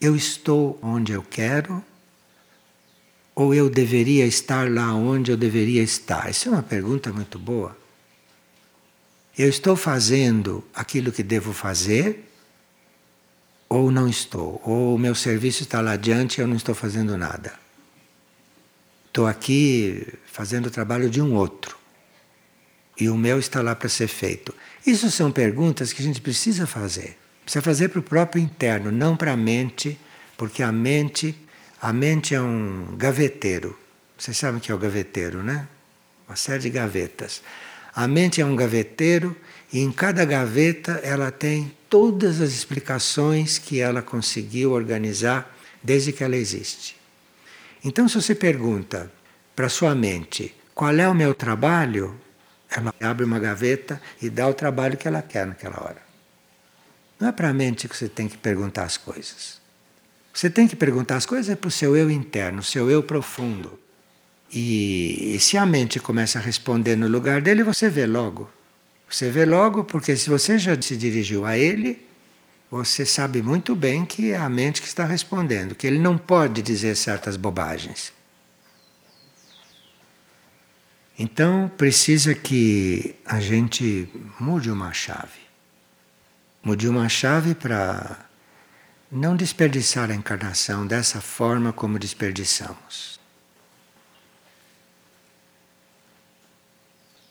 Eu 0.00 0.16
estou 0.16 0.78
onde 0.82 1.12
eu 1.12 1.22
quero 1.22 1.84
ou 3.34 3.54
eu 3.54 3.70
deveria 3.70 4.26
estar 4.26 4.68
lá 4.70 4.92
onde 4.94 5.30
eu 5.30 5.36
deveria 5.36 5.82
estar? 5.82 6.28
Isso 6.28 6.48
é 6.48 6.52
uma 6.52 6.62
pergunta 6.62 7.12
muito 7.12 7.38
boa. 7.38 7.76
Eu 9.38 9.48
estou 9.48 9.76
fazendo 9.76 10.64
aquilo 10.74 11.12
que 11.12 11.22
devo 11.22 11.52
fazer 11.52 12.29
ou 13.70 13.90
não 13.92 14.08
estou? 14.08 14.60
Ou 14.64 14.96
o 14.96 14.98
meu 14.98 15.14
serviço 15.14 15.62
está 15.62 15.80
lá 15.80 15.92
adiante 15.92 16.38
e 16.38 16.40
eu 16.42 16.48
não 16.48 16.56
estou 16.56 16.74
fazendo 16.74 17.16
nada? 17.16 17.54
Estou 19.06 19.26
aqui 19.26 20.06
fazendo 20.26 20.66
o 20.66 20.70
trabalho 20.70 21.08
de 21.08 21.22
um 21.22 21.34
outro 21.34 21.78
e 22.98 23.08
o 23.08 23.16
meu 23.16 23.38
está 23.38 23.62
lá 23.62 23.74
para 23.74 23.88
ser 23.88 24.08
feito. 24.08 24.54
Isso 24.86 25.10
são 25.10 25.30
perguntas 25.30 25.92
que 25.92 26.02
a 26.02 26.04
gente 26.04 26.20
precisa 26.20 26.66
fazer. 26.66 27.16
Precisa 27.44 27.62
fazer 27.62 27.88
para 27.88 28.00
o 28.00 28.02
próprio 28.02 28.42
interno, 28.42 28.90
não 28.90 29.16
para 29.16 29.32
a 29.32 29.36
mente, 29.36 29.98
porque 30.36 30.62
a 30.62 30.70
mente, 30.70 31.34
a 31.80 31.92
mente 31.92 32.34
é 32.34 32.40
um 32.40 32.94
gaveteiro. 32.96 33.78
Vocês 34.18 34.36
sabem 34.36 34.58
o 34.58 34.60
que 34.60 34.70
é 34.70 34.74
o 34.74 34.78
gaveteiro, 34.78 35.42
né? 35.42 35.66
Uma 36.28 36.36
série 36.36 36.60
de 36.60 36.70
gavetas. 36.70 37.42
A 37.94 38.06
mente 38.06 38.40
é 38.40 38.44
um 38.44 38.54
gaveteiro 38.54 39.36
e 39.72 39.80
em 39.80 39.90
cada 39.90 40.24
gaveta 40.24 41.00
ela 41.02 41.30
tem 41.30 41.72
todas 41.90 42.40
as 42.40 42.52
explicações 42.52 43.58
que 43.58 43.80
ela 43.80 44.00
conseguiu 44.00 44.70
organizar 44.70 45.54
desde 45.82 46.12
que 46.12 46.22
ela 46.22 46.36
existe. 46.36 46.96
Então, 47.84 48.08
se 48.08 48.14
você 48.14 48.34
pergunta 48.34 49.12
para 49.56 49.68
sua 49.68 49.94
mente 49.94 50.54
qual 50.72 50.94
é 50.94 51.08
o 51.08 51.14
meu 51.14 51.34
trabalho, 51.34 52.18
ela 52.70 52.94
abre 53.00 53.24
uma 53.24 53.40
gaveta 53.40 54.00
e 54.22 54.30
dá 54.30 54.48
o 54.48 54.54
trabalho 54.54 54.96
que 54.96 55.08
ela 55.08 55.20
quer 55.20 55.46
naquela 55.46 55.82
hora. 55.82 56.00
Não 57.18 57.28
é 57.28 57.32
para 57.32 57.48
a 57.48 57.52
mente 57.52 57.88
que 57.88 57.96
você 57.96 58.08
tem 58.08 58.28
que 58.28 58.38
perguntar 58.38 58.84
as 58.84 58.96
coisas. 58.96 59.60
Você 60.32 60.48
tem 60.48 60.68
que 60.68 60.76
perguntar 60.76 61.16
as 61.16 61.26
coisas 61.26 61.50
é 61.50 61.56
para 61.56 61.68
o 61.68 61.72
seu 61.72 61.96
eu 61.96 62.08
interno, 62.08 62.60
o 62.60 62.62
seu 62.64 62.88
eu 62.88 63.02
profundo. 63.02 63.78
E, 64.52 65.34
e 65.34 65.40
se 65.40 65.56
a 65.56 65.66
mente 65.66 65.98
começa 65.98 66.38
a 66.38 66.42
responder 66.42 66.96
no 66.96 67.08
lugar 67.08 67.42
dele, 67.42 67.64
você 67.64 67.90
vê 67.90 68.06
logo. 68.06 68.48
Você 69.10 69.28
vê 69.28 69.44
logo, 69.44 69.82
porque 69.82 70.16
se 70.16 70.30
você 70.30 70.56
já 70.56 70.80
se 70.80 70.96
dirigiu 70.96 71.44
a 71.44 71.58
ele, 71.58 72.06
você 72.70 73.04
sabe 73.04 73.42
muito 73.42 73.74
bem 73.74 74.06
que 74.06 74.30
é 74.30 74.36
a 74.36 74.48
mente 74.48 74.80
que 74.80 74.86
está 74.86 75.04
respondendo, 75.04 75.74
que 75.74 75.86
ele 75.86 75.98
não 75.98 76.16
pode 76.16 76.62
dizer 76.62 76.96
certas 76.96 77.36
bobagens. 77.36 78.12
Então 81.18 81.70
precisa 81.76 82.34
que 82.34 83.16
a 83.26 83.40
gente 83.40 84.08
mude 84.38 84.70
uma 84.70 84.92
chave. 84.92 85.40
Mude 86.62 86.88
uma 86.88 87.08
chave 87.08 87.54
para 87.54 88.16
não 89.10 89.34
desperdiçar 89.34 90.10
a 90.10 90.14
encarnação 90.14 90.86
dessa 90.86 91.20
forma 91.20 91.72
como 91.72 91.98
desperdiçamos. 91.98 93.19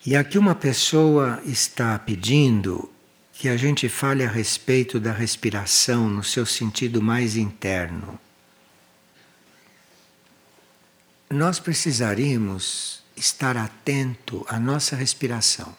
E 0.09 0.15
aqui 0.15 0.39
uma 0.39 0.55
pessoa 0.55 1.39
está 1.45 1.99
pedindo 1.99 2.91
que 3.31 3.47
a 3.47 3.55
gente 3.55 3.87
fale 3.87 4.25
a 4.25 4.27
respeito 4.27 4.99
da 4.99 5.11
respiração 5.11 6.09
no 6.09 6.23
seu 6.23 6.47
sentido 6.47 6.99
mais 6.99 7.35
interno. 7.35 8.19
Nós 11.29 11.59
precisaríamos 11.59 13.03
estar 13.15 13.55
atento 13.55 14.43
à 14.49 14.59
nossa 14.59 14.95
respiração. 14.95 15.77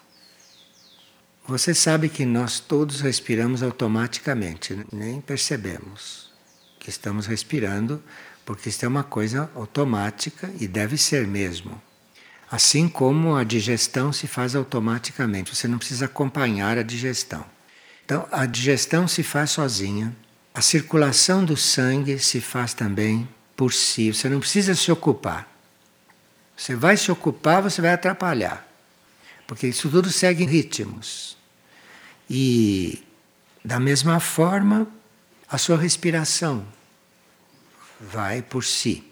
Você 1.45 1.73
sabe 1.73 2.07
que 2.07 2.23
nós 2.23 2.61
todos 2.61 3.01
respiramos 3.01 3.61
automaticamente, 3.61 4.85
nem 4.93 5.19
percebemos 5.19 6.31
que 6.79 6.89
estamos 6.89 7.25
respirando, 7.25 8.01
porque 8.45 8.69
isso 8.69 8.85
é 8.85 8.87
uma 8.87 9.03
coisa 9.03 9.51
automática 9.53 10.49
e 10.57 10.69
deve 10.69 10.97
ser 10.97 11.27
mesmo. 11.27 11.81
Assim 12.51 12.89
como 12.89 13.33
a 13.33 13.45
digestão 13.45 14.11
se 14.11 14.27
faz 14.27 14.57
automaticamente, 14.57 15.55
você 15.55 15.69
não 15.69 15.77
precisa 15.77 16.03
acompanhar 16.03 16.77
a 16.77 16.83
digestão. 16.83 17.45
Então, 18.03 18.27
a 18.29 18.45
digestão 18.45 19.07
se 19.07 19.23
faz 19.23 19.51
sozinha, 19.51 20.13
a 20.53 20.61
circulação 20.61 21.45
do 21.45 21.55
sangue 21.55 22.19
se 22.19 22.41
faz 22.41 22.73
também 22.73 23.25
por 23.55 23.71
si, 23.71 24.13
você 24.13 24.27
não 24.27 24.41
precisa 24.41 24.75
se 24.75 24.91
ocupar. 24.91 25.49
Você 26.57 26.75
vai 26.75 26.97
se 26.97 27.09
ocupar, 27.09 27.61
você 27.61 27.81
vai 27.81 27.93
atrapalhar, 27.93 28.67
porque 29.47 29.67
isso 29.67 29.89
tudo 29.89 30.11
segue 30.11 30.45
ritmos. 30.45 31.37
E, 32.29 33.01
da 33.63 33.79
mesma 33.79 34.19
forma, 34.19 34.87
a 35.47 35.57
sua 35.57 35.77
respiração 35.77 36.65
vai 37.97 38.41
por 38.41 38.65
si. 38.65 39.09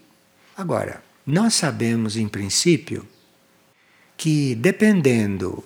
Agora, 0.57 1.01
nós 1.25 1.53
sabemos, 1.53 2.17
em 2.17 2.27
princípio, 2.27 3.07
que 4.19 4.53
dependendo 4.53 5.63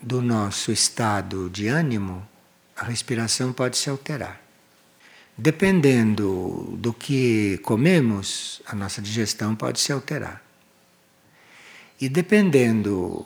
do 0.00 0.20
nosso 0.20 0.72
estado 0.72 1.48
de 1.48 1.68
ânimo, 1.68 2.26
a 2.76 2.86
respiração 2.86 3.52
pode 3.52 3.76
se 3.76 3.88
alterar. 3.88 4.40
Dependendo 5.38 6.74
do 6.76 6.92
que 6.92 7.56
comemos, 7.58 8.60
a 8.66 8.74
nossa 8.74 9.00
digestão 9.00 9.54
pode 9.54 9.78
se 9.78 9.92
alterar. 9.92 10.42
E 12.00 12.08
dependendo 12.08 13.24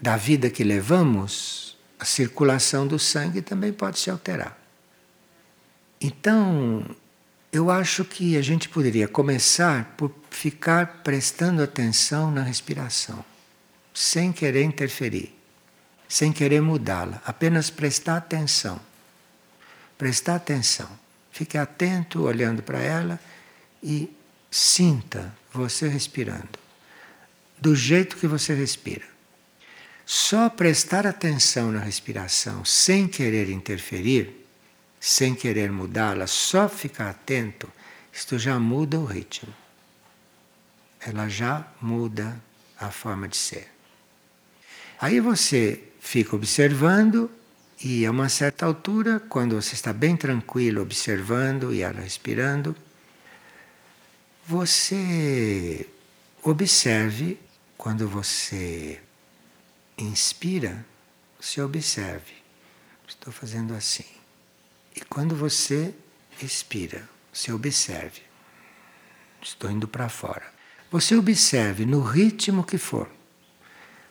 da 0.00 0.16
vida 0.16 0.48
que 0.48 0.64
levamos, 0.64 1.76
a 2.00 2.06
circulação 2.06 2.86
do 2.86 2.98
sangue 2.98 3.42
também 3.42 3.74
pode 3.74 3.98
se 3.98 4.08
alterar. 4.08 4.58
Então, 6.00 6.82
eu 7.52 7.70
acho 7.70 8.06
que 8.06 8.38
a 8.38 8.42
gente 8.42 8.70
poderia 8.70 9.06
começar 9.06 9.94
por 9.98 10.10
ficar 10.30 11.02
prestando 11.02 11.62
atenção 11.62 12.30
na 12.30 12.42
respiração 12.42 13.22
sem 13.98 14.30
querer 14.30 14.62
interferir, 14.62 15.36
sem 16.08 16.32
querer 16.32 16.62
mudá-la, 16.62 17.20
apenas 17.26 17.68
prestar 17.68 18.18
atenção. 18.18 18.80
Prestar 19.98 20.36
atenção. 20.36 20.88
Fique 21.32 21.58
atento 21.58 22.22
olhando 22.22 22.62
para 22.62 22.78
ela 22.78 23.18
e 23.82 24.08
sinta 24.48 25.34
você 25.52 25.88
respirando, 25.88 26.60
do 27.60 27.74
jeito 27.74 28.16
que 28.16 28.28
você 28.28 28.54
respira. 28.54 29.04
Só 30.06 30.48
prestar 30.48 31.04
atenção 31.04 31.72
na 31.72 31.80
respiração 31.80 32.64
sem 32.64 33.08
querer 33.08 33.50
interferir, 33.50 34.46
sem 35.00 35.34
querer 35.34 35.72
mudá-la, 35.72 36.28
só 36.28 36.68
ficar 36.68 37.10
atento, 37.10 37.68
isto 38.12 38.38
já 38.38 38.60
muda 38.60 38.96
o 38.96 39.04
ritmo. 39.04 39.52
Ela 41.00 41.28
já 41.28 41.66
muda 41.82 42.40
a 42.78 42.92
forma 42.92 43.26
de 43.26 43.36
ser. 43.36 43.77
Aí 45.00 45.20
você 45.20 45.82
fica 46.00 46.34
observando 46.34 47.30
e 47.80 48.04
a 48.04 48.10
uma 48.10 48.28
certa 48.28 48.66
altura, 48.66 49.20
quando 49.20 49.54
você 49.54 49.74
está 49.74 49.92
bem 49.92 50.16
tranquilo 50.16 50.82
observando 50.82 51.72
e 51.72 51.84
respirando, 51.84 52.74
você 54.44 55.88
observe 56.42 57.38
quando 57.76 58.08
você 58.08 59.00
inspira, 59.96 60.84
você 61.40 61.62
observe. 61.62 62.34
Estou 63.06 63.32
fazendo 63.32 63.74
assim. 63.74 64.04
E 64.96 65.00
quando 65.02 65.36
você 65.36 65.94
expira, 66.42 67.08
você 67.32 67.52
observe. 67.52 68.22
Estou 69.40 69.70
indo 69.70 69.86
para 69.86 70.08
fora. 70.08 70.52
Você 70.90 71.14
observe 71.14 71.86
no 71.86 72.02
ritmo 72.02 72.64
que 72.64 72.78
for. 72.78 73.17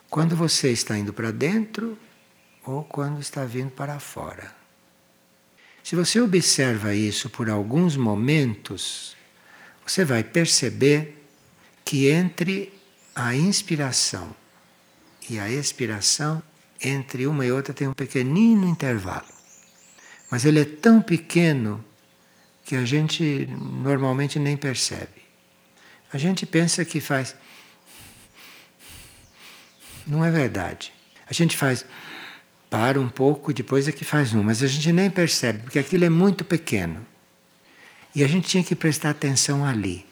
Quando 0.09 0.35
você 0.35 0.71
está 0.71 0.97
indo 0.97 1.11
para 1.13 1.31
dentro 1.31 1.97
ou 2.63 2.83
quando 2.83 3.19
está 3.19 3.45
vindo 3.45 3.71
para 3.71 3.99
fora. 3.99 4.55
Se 5.83 5.95
você 5.95 6.19
observa 6.19 6.93
isso 6.93 7.29
por 7.29 7.49
alguns 7.49 7.95
momentos, 7.95 9.15
você 9.85 10.03
vai 10.03 10.23
perceber 10.23 11.23
que 11.85 12.09
entre 12.09 12.73
a 13.15 13.33
inspiração 13.33 14.35
e 15.29 15.39
a 15.39 15.49
expiração, 15.49 16.43
entre 16.83 17.25
uma 17.25 17.45
e 17.45 17.51
outra 17.51 17.73
tem 17.73 17.87
um 17.87 17.93
pequenino 17.93 18.67
intervalo. 18.67 19.27
Mas 20.29 20.43
ele 20.43 20.59
é 20.59 20.65
tão 20.65 21.01
pequeno 21.01 21.83
que 22.65 22.75
a 22.75 22.83
gente 22.83 23.47
normalmente 23.81 24.37
nem 24.37 24.57
percebe. 24.57 25.21
A 26.11 26.17
gente 26.17 26.45
pensa 26.45 26.83
que 26.83 26.99
faz 26.99 27.33
não 30.07 30.23
é 30.23 30.31
verdade. 30.31 30.93
A 31.29 31.33
gente 31.33 31.57
faz. 31.57 31.85
para 32.69 32.99
um 32.99 33.09
pouco 33.09 33.53
depois 33.53 33.87
é 33.87 33.91
que 33.91 34.05
faz 34.05 34.33
um, 34.33 34.43
mas 34.43 34.63
a 34.63 34.67
gente 34.67 34.91
nem 34.91 35.09
percebe, 35.09 35.59
porque 35.59 35.79
aquilo 35.79 36.05
é 36.05 36.09
muito 36.09 36.45
pequeno. 36.45 37.05
E 38.15 38.23
a 38.23 38.27
gente 38.27 38.47
tinha 38.47 38.63
que 38.63 38.75
prestar 38.75 39.11
atenção 39.11 39.63
ali 39.65 40.05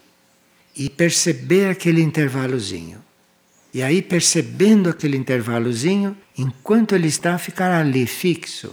e 0.76 0.90
perceber 0.90 1.70
aquele 1.70 2.02
intervalozinho. 2.02 3.02
E 3.72 3.82
aí, 3.82 4.00
percebendo 4.00 4.88
aquele 4.88 5.16
intervalozinho, 5.16 6.16
enquanto 6.36 6.94
ele 6.94 7.08
está, 7.08 7.36
ficar 7.36 7.72
ali 7.72 8.06
fixo, 8.06 8.72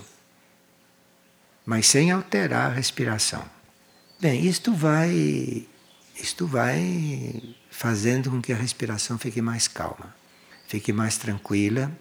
mas 1.66 1.88
sem 1.88 2.12
alterar 2.12 2.72
a 2.72 2.74
respiração. 2.74 3.44
Bem, 4.20 4.46
isto 4.46 4.74
vai, 4.74 5.66
isto 6.16 6.46
vai 6.48 7.42
fazendo 7.70 8.30
com 8.30 8.42
que 8.42 8.54
a 8.54 8.56
respiração 8.56 9.18
fique 9.18 9.42
mais 9.42 9.68
calma, 9.68 10.16
fique 10.74 10.92
mais 10.92 11.18
tranquila. 11.18 11.92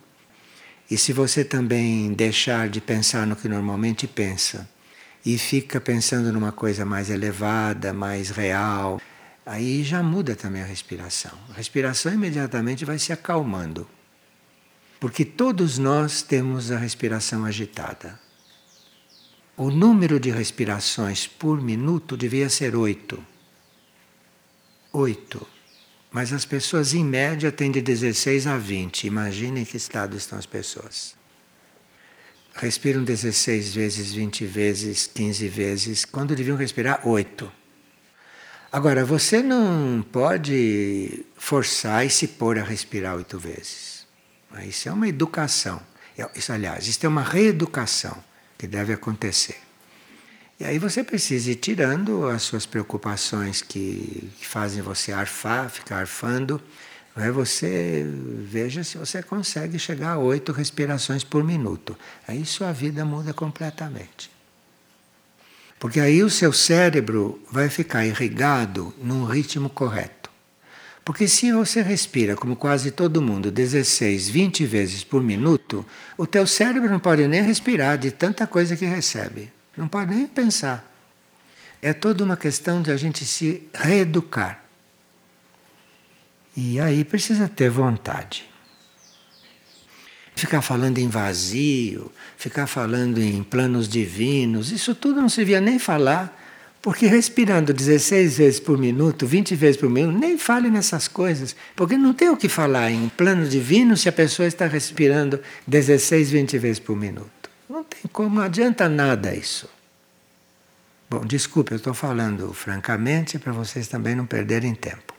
E 0.90 0.96
se 0.96 1.12
você 1.12 1.44
também 1.44 2.14
deixar 2.14 2.70
de 2.70 2.80
pensar 2.80 3.26
no 3.26 3.36
que 3.36 3.46
normalmente 3.46 4.06
pensa 4.06 4.66
e 5.26 5.36
fica 5.36 5.78
pensando 5.78 6.32
numa 6.32 6.52
coisa 6.52 6.82
mais 6.82 7.10
elevada, 7.10 7.92
mais 7.92 8.30
real, 8.30 8.98
aí 9.44 9.84
já 9.84 10.02
muda 10.02 10.34
também 10.34 10.62
a 10.62 10.64
respiração. 10.64 11.32
A 11.50 11.52
respiração 11.52 12.14
imediatamente 12.14 12.86
vai 12.86 12.98
se 12.98 13.12
acalmando. 13.12 13.86
Porque 14.98 15.22
todos 15.22 15.76
nós 15.76 16.22
temos 16.22 16.70
a 16.70 16.78
respiração 16.78 17.44
agitada. 17.44 18.18
O 19.54 19.70
número 19.70 20.18
de 20.18 20.30
respirações 20.30 21.26
por 21.26 21.60
minuto 21.60 22.16
devia 22.16 22.48
ser 22.48 22.74
oito. 22.74 23.22
Oito. 24.94 25.51
Mas 26.12 26.30
as 26.30 26.44
pessoas, 26.44 26.92
em 26.92 27.02
média, 27.02 27.50
têm 27.50 27.70
de 27.70 27.80
16 27.80 28.46
a 28.46 28.58
20. 28.58 29.06
Imaginem 29.06 29.64
que 29.64 29.78
estado 29.78 30.14
estão 30.14 30.38
as 30.38 30.44
pessoas. 30.44 31.14
Respiram 32.54 33.02
16 33.02 33.74
vezes, 33.74 34.12
20 34.12 34.44
vezes, 34.44 35.06
15 35.06 35.48
vezes, 35.48 36.04
quando 36.04 36.36
deviam 36.36 36.56
respirar 36.56 37.08
oito. 37.08 37.50
Agora, 38.70 39.06
você 39.06 39.42
não 39.42 40.04
pode 40.12 41.24
forçar 41.34 42.04
e 42.04 42.10
se 42.10 42.28
pôr 42.28 42.58
a 42.58 42.62
respirar 42.62 43.16
oito 43.16 43.38
vezes. 43.38 44.06
Isso 44.66 44.90
é 44.90 44.92
uma 44.92 45.08
educação. 45.08 45.80
É, 46.16 46.28
isso, 46.34 46.52
aliás, 46.52 46.86
isso 46.86 47.04
é 47.06 47.08
uma 47.08 47.22
reeducação 47.22 48.22
que 48.58 48.66
deve 48.66 48.92
acontecer. 48.92 49.56
E 50.62 50.64
aí 50.64 50.78
você 50.78 51.02
precisa 51.02 51.50
ir 51.50 51.56
tirando 51.56 52.28
as 52.28 52.44
suas 52.44 52.64
preocupações 52.64 53.60
que, 53.62 54.30
fazem 54.42 54.80
você 54.80 55.10
arfar, 55.10 55.68
ficar 55.68 55.96
arfando. 55.96 56.62
Não 57.16 57.24
é? 57.24 57.32
Você 57.32 58.06
veja 58.44 58.84
se 58.84 58.96
você 58.96 59.24
consegue 59.24 59.76
chegar 59.76 60.12
a 60.12 60.18
oito 60.18 60.52
respirações 60.52 61.24
por 61.24 61.42
minuto. 61.42 61.98
Aí 62.28 62.46
sua 62.46 62.70
vida 62.70 63.04
muda 63.04 63.34
completamente. 63.34 64.30
Porque 65.80 65.98
aí 65.98 66.22
o 66.22 66.30
seu 66.30 66.52
cérebro 66.52 67.42
vai 67.50 67.68
ficar 67.68 68.06
irrigado 68.06 68.94
num 69.02 69.24
ritmo 69.24 69.68
correto. 69.68 70.30
Porque 71.04 71.26
se 71.26 71.50
você 71.50 71.82
respira, 71.82 72.36
como 72.36 72.54
quase 72.54 72.92
todo 72.92 73.20
mundo, 73.20 73.50
16, 73.50 74.28
20 74.28 74.64
vezes 74.64 75.02
por 75.02 75.24
minuto, 75.24 75.84
o 76.16 76.24
teu 76.24 76.46
cérebro 76.46 76.88
não 76.88 77.00
pode 77.00 77.26
nem 77.26 77.42
respirar 77.42 77.98
de 77.98 78.12
tanta 78.12 78.46
coisa 78.46 78.76
que 78.76 78.84
recebe. 78.84 79.50
Não 79.76 79.88
pode 79.88 80.14
nem 80.14 80.26
pensar. 80.26 80.90
É 81.80 81.92
toda 81.92 82.22
uma 82.22 82.36
questão 82.36 82.82
de 82.82 82.90
a 82.90 82.96
gente 82.96 83.24
se 83.24 83.68
reeducar. 83.74 84.62
E 86.56 86.78
aí 86.78 87.04
precisa 87.04 87.48
ter 87.48 87.70
vontade. 87.70 88.44
Ficar 90.34 90.62
falando 90.62 90.98
em 90.98 91.08
vazio, 91.08 92.12
ficar 92.36 92.66
falando 92.66 93.18
em 93.18 93.42
planos 93.42 93.88
divinos, 93.88 94.70
isso 94.70 94.94
tudo 94.94 95.20
não 95.20 95.28
se 95.28 95.44
via 95.44 95.60
nem 95.60 95.78
falar, 95.78 96.38
porque 96.80 97.06
respirando 97.06 97.72
16 97.72 98.38
vezes 98.38 98.60
por 98.60 98.76
minuto, 98.76 99.26
20 99.26 99.54
vezes 99.54 99.76
por 99.76 99.88
minuto, 99.88 100.18
nem 100.18 100.36
fale 100.36 100.68
nessas 100.68 101.06
coisas, 101.06 101.54
porque 101.76 101.96
não 101.96 102.12
tem 102.12 102.28
o 102.28 102.36
que 102.36 102.48
falar 102.48 102.90
em 102.90 103.08
plano 103.10 103.46
divino 103.46 103.96
se 103.96 104.08
a 104.08 104.12
pessoa 104.12 104.48
está 104.48 104.66
respirando 104.66 105.40
16, 105.66 106.30
20 106.30 106.58
vezes 106.58 106.78
por 106.80 106.96
minuto. 106.96 107.41
Não 107.72 107.82
tem 107.82 108.02
como, 108.12 108.36
não 108.36 108.42
adianta 108.42 108.86
nada 108.86 109.34
isso. 109.34 109.66
Bom, 111.08 111.24
desculpe, 111.24 111.72
eu 111.72 111.76
estou 111.76 111.94
falando 111.94 112.52
francamente 112.52 113.38
para 113.38 113.50
vocês 113.50 113.88
também 113.88 114.14
não 114.14 114.26
perderem 114.26 114.74
tempo. 114.74 115.14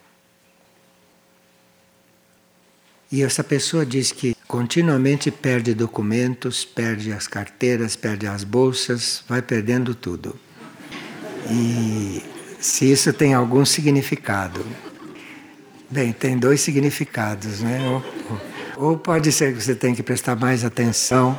E 3.12 3.24
essa 3.24 3.44
pessoa 3.44 3.84
diz 3.84 4.12
que 4.12 4.38
continuamente 4.48 5.32
perde 5.32 5.74
documentos, 5.74 6.64
perde 6.64 7.12
as 7.12 7.28
carteiras, 7.28 7.96
perde 7.96 8.28
as 8.28 8.44
bolsas, 8.44 9.24
vai 9.28 9.42
perdendo 9.42 9.96
tudo. 9.96 10.40
E 11.50 12.22
se 12.60 12.92
isso 12.92 13.12
tem 13.12 13.34
algum 13.34 13.66
significado. 13.66 14.64
Bem, 15.90 16.14
tem 16.14 16.38
dois 16.38 16.62
significados, 16.62 17.62
né? 17.62 17.80
Ou, 18.78 18.90
ou 18.90 18.98
pode 18.98 19.32
ser 19.32 19.56
que 19.56 19.62
você 19.64 19.74
tenha 19.74 19.96
que 19.96 20.04
prestar 20.04 20.36
mais 20.36 20.64
atenção 20.64 21.36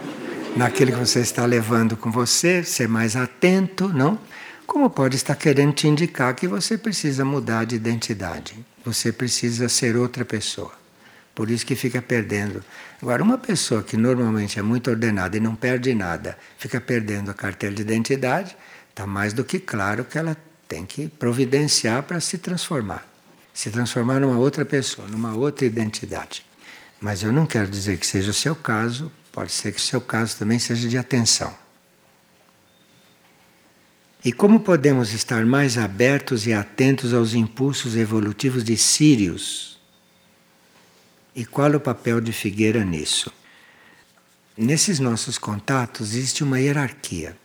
naquilo 0.57 0.93
que 0.93 0.99
você 0.99 1.21
está 1.21 1.45
levando 1.45 1.97
com 1.97 2.11
você, 2.11 2.63
ser 2.63 2.89
mais 2.89 3.17
atento, 3.17 3.89
não? 3.89 4.19
Como 4.67 4.89
pode 4.89 5.17
estar 5.17 5.35
querendo 5.35 5.73
te 5.73 5.89
indicar 5.89 6.35
que 6.35 6.47
você 6.47 6.79
precisa 6.79 7.25
mudar 7.25 7.65
de 7.65 7.77
identidade, 7.77 8.55
você 8.85 9.13
precisa 9.13 9.69
ser 9.69 9.97
outra 9.97 10.25
pessoa. 10.25 10.73
Por 11.35 11.51
isso 11.51 11.67
que 11.67 11.75
fica 11.75 12.01
perdendo. 12.01 12.65
Agora, 13.03 13.23
uma 13.23 13.37
pessoa 13.37 13.83
que 13.83 13.97
normalmente 13.97 14.59
é 14.59 14.63
muito 14.63 14.89
ordenada 14.89 15.37
e 15.37 15.41
não 15.41 15.57
perde 15.57 15.93
nada, 15.95 16.39
fica 16.57 16.81
perdendo 16.81 17.31
a 17.31 17.35
carteira 17.35 17.75
de 17.75 17.83
identidade, 17.83 18.57
está 18.91 19.07
mais 19.07 19.33
do 19.33 19.45
que 19.45 19.59
claro 19.59 20.05
que 20.05 20.17
ela 20.17 20.37
tem 20.69 20.87
que 20.87 21.09
providenciar 21.09 22.05
para 22.05 22.21
se 22.21 22.39
transformar. 22.39 23.05
Se 23.53 23.71
transformar 23.71 24.21
numa 24.21 24.39
outra 24.39 24.65
pessoa, 24.65 25.09
numa 25.09 25.35
outra 25.35 25.67
identidade. 25.67 26.47
Mas 27.01 27.23
eu 27.23 27.33
não 27.33 27.45
quero 27.45 27.69
dizer 27.69 27.99
que 27.99 28.07
seja 28.07 28.31
o 28.31 28.35
seu 28.35 28.55
caso, 28.55 29.11
pode 29.35 29.51
ser 29.51 29.73
que 29.73 29.79
o 29.79 29.83
seu 29.83 30.01
caso 30.01 30.39
também 30.39 30.61
seja 30.61 30.89
de 30.89 30.97
atenção. 30.97 31.53
E 34.25 34.33
como 34.33 34.61
podemos 34.61 35.13
estar 35.13 35.45
mais 35.45 35.77
abertos 35.77 36.47
e 36.47 36.53
atentos 36.53 37.13
aos 37.13 37.35
impulsos 37.35 37.97
evolutivos 37.97 38.63
de 38.63 38.77
Sírios? 38.77 39.79
E 41.35 41.45
qual 41.45 41.73
é 41.73 41.77
o 41.77 41.81
papel 41.81 42.21
de 42.21 42.33
Figueira 42.33 42.85
nisso? 42.85 43.31
Nesses 44.57 45.01
nossos 45.01 45.37
contatos 45.37 46.15
existe 46.15 46.45
uma 46.45 46.61
hierarquia. 46.61 47.37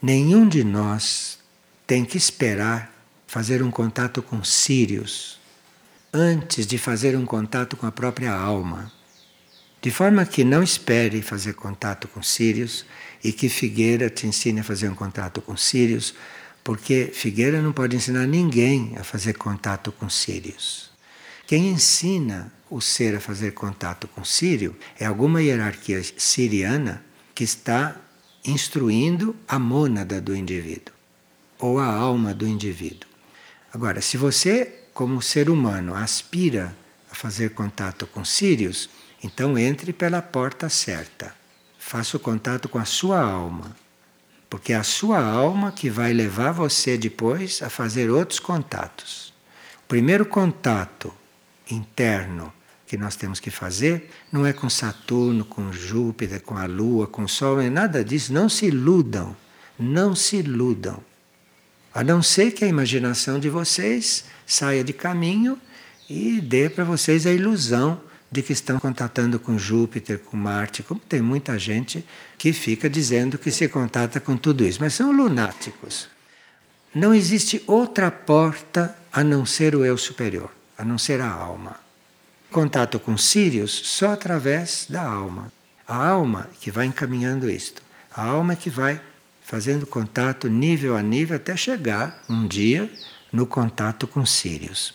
Nenhum 0.00 0.48
de 0.48 0.62
nós 0.62 1.40
tem 1.84 2.04
que 2.04 2.16
esperar 2.16 2.94
fazer 3.26 3.60
um 3.60 3.72
contato 3.72 4.22
com 4.22 4.44
Sírios 4.44 5.40
antes 6.12 6.64
de 6.64 6.78
fazer 6.78 7.16
um 7.16 7.26
contato 7.26 7.76
com 7.76 7.86
a 7.86 7.92
própria 7.92 8.32
alma. 8.32 8.92
De 9.84 9.90
forma 9.90 10.24
que 10.24 10.44
não 10.44 10.62
espere 10.62 11.20
fazer 11.20 11.52
contato 11.52 12.08
com 12.08 12.22
Sírios 12.22 12.86
e 13.22 13.30
que 13.30 13.50
Figueira 13.50 14.08
te 14.08 14.26
ensine 14.26 14.60
a 14.60 14.64
fazer 14.64 14.88
um 14.88 14.94
contato 14.94 15.42
com 15.42 15.58
Sírios, 15.58 16.14
porque 16.64 17.10
Figueira 17.12 17.60
não 17.60 17.70
pode 17.70 17.94
ensinar 17.94 18.26
ninguém 18.26 18.94
a 18.98 19.04
fazer 19.04 19.34
contato 19.34 19.92
com 19.92 20.08
Sírios. 20.08 20.90
Quem 21.46 21.68
ensina 21.68 22.50
o 22.70 22.80
ser 22.80 23.14
a 23.14 23.20
fazer 23.20 23.52
contato 23.52 24.08
com 24.08 24.24
Sírio 24.24 24.74
é 24.98 25.04
alguma 25.04 25.42
hierarquia 25.42 26.02
siriana 26.16 27.04
que 27.34 27.44
está 27.44 27.94
instruindo 28.42 29.36
a 29.46 29.58
mônada 29.58 30.18
do 30.18 30.34
indivíduo 30.34 30.94
ou 31.58 31.78
a 31.78 31.84
alma 31.84 32.32
do 32.32 32.46
indivíduo. 32.46 33.10
Agora, 33.70 34.00
se 34.00 34.16
você, 34.16 34.86
como 34.94 35.20
ser 35.20 35.50
humano, 35.50 35.94
aspira 35.94 36.74
a 37.12 37.14
fazer 37.14 37.50
contato 37.50 38.06
com 38.06 38.24
Sírios, 38.24 38.88
então 39.24 39.56
entre 39.56 39.90
pela 39.90 40.20
porta 40.20 40.68
certa. 40.68 41.34
Faça 41.78 42.18
o 42.18 42.20
contato 42.20 42.68
com 42.68 42.78
a 42.78 42.84
sua 42.84 43.18
alma. 43.18 43.74
Porque 44.50 44.74
é 44.74 44.76
a 44.76 44.82
sua 44.82 45.18
alma 45.18 45.72
que 45.72 45.88
vai 45.88 46.12
levar 46.12 46.52
você 46.52 46.98
depois 46.98 47.62
a 47.62 47.70
fazer 47.70 48.10
outros 48.10 48.38
contatos. 48.38 49.32
O 49.82 49.88
primeiro 49.88 50.26
contato 50.26 51.10
interno 51.70 52.52
que 52.86 52.98
nós 52.98 53.16
temos 53.16 53.40
que 53.40 53.50
fazer 53.50 54.10
não 54.30 54.44
é 54.44 54.52
com 54.52 54.68
Saturno, 54.68 55.42
com 55.42 55.72
Júpiter, 55.72 56.42
com 56.42 56.58
a 56.58 56.66
Lua, 56.66 57.06
com 57.06 57.24
o 57.24 57.28
Sol, 57.28 57.62
é 57.62 57.70
nada 57.70 58.04
disso. 58.04 58.30
Não 58.30 58.50
se 58.50 58.66
iludam, 58.66 59.34
não 59.78 60.14
se 60.14 60.36
iludam. 60.36 61.02
A 61.94 62.04
não 62.04 62.22
ser 62.22 62.50
que 62.50 62.62
a 62.62 62.68
imaginação 62.68 63.40
de 63.40 63.48
vocês 63.48 64.26
saia 64.46 64.84
de 64.84 64.92
caminho 64.92 65.58
e 66.10 66.42
dê 66.42 66.68
para 66.68 66.84
vocês 66.84 67.26
a 67.26 67.32
ilusão 67.32 68.03
de 68.34 68.42
que 68.42 68.52
estão 68.52 68.80
contatando 68.80 69.38
com 69.38 69.56
Júpiter, 69.56 70.18
com 70.18 70.36
Marte, 70.36 70.82
como 70.82 71.00
tem 71.00 71.22
muita 71.22 71.58
gente 71.58 72.04
que 72.36 72.52
fica 72.52 72.90
dizendo 72.90 73.38
que 73.38 73.50
se 73.50 73.68
contata 73.68 74.18
com 74.18 74.36
tudo 74.36 74.64
isso, 74.64 74.80
mas 74.80 74.94
são 74.94 75.12
lunáticos. 75.12 76.08
Não 76.94 77.14
existe 77.14 77.62
outra 77.66 78.10
porta 78.10 78.96
a 79.12 79.22
não 79.22 79.46
ser 79.46 79.74
o 79.74 79.84
eu 79.84 79.96
superior 79.96 80.50
a 80.76 80.84
não 80.84 80.98
ser 80.98 81.20
a 81.20 81.30
alma. 81.30 81.76
Contato 82.50 82.98
com 82.98 83.16
Sírios 83.16 83.72
só 83.72 84.12
através 84.12 84.86
da 84.88 85.02
alma. 85.02 85.52
A 85.86 86.08
alma 86.08 86.48
que 86.60 86.70
vai 86.70 86.86
encaminhando 86.86 87.50
isto. 87.50 87.82
A 88.14 88.24
alma 88.24 88.56
que 88.56 88.70
vai 88.70 89.00
fazendo 89.42 89.86
contato 89.86 90.48
nível 90.48 90.96
a 90.96 91.02
nível 91.02 91.36
até 91.36 91.56
chegar 91.56 92.22
um 92.28 92.46
dia 92.46 92.90
no 93.32 93.46
contato 93.46 94.06
com 94.06 94.24
Sirius. 94.24 94.94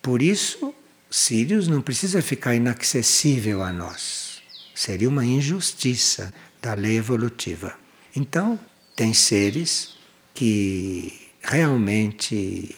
Por 0.00 0.22
isso, 0.22 0.71
Sirius 1.12 1.68
não 1.68 1.82
precisa 1.82 2.22
ficar 2.22 2.54
inacessível 2.54 3.62
a 3.62 3.70
nós. 3.70 4.40
Seria 4.74 5.10
uma 5.10 5.26
injustiça 5.26 6.32
da 6.62 6.72
lei 6.72 6.96
evolutiva. 6.96 7.74
Então, 8.16 8.58
tem 8.96 9.12
seres 9.12 9.90
que 10.32 11.30
realmente 11.42 12.74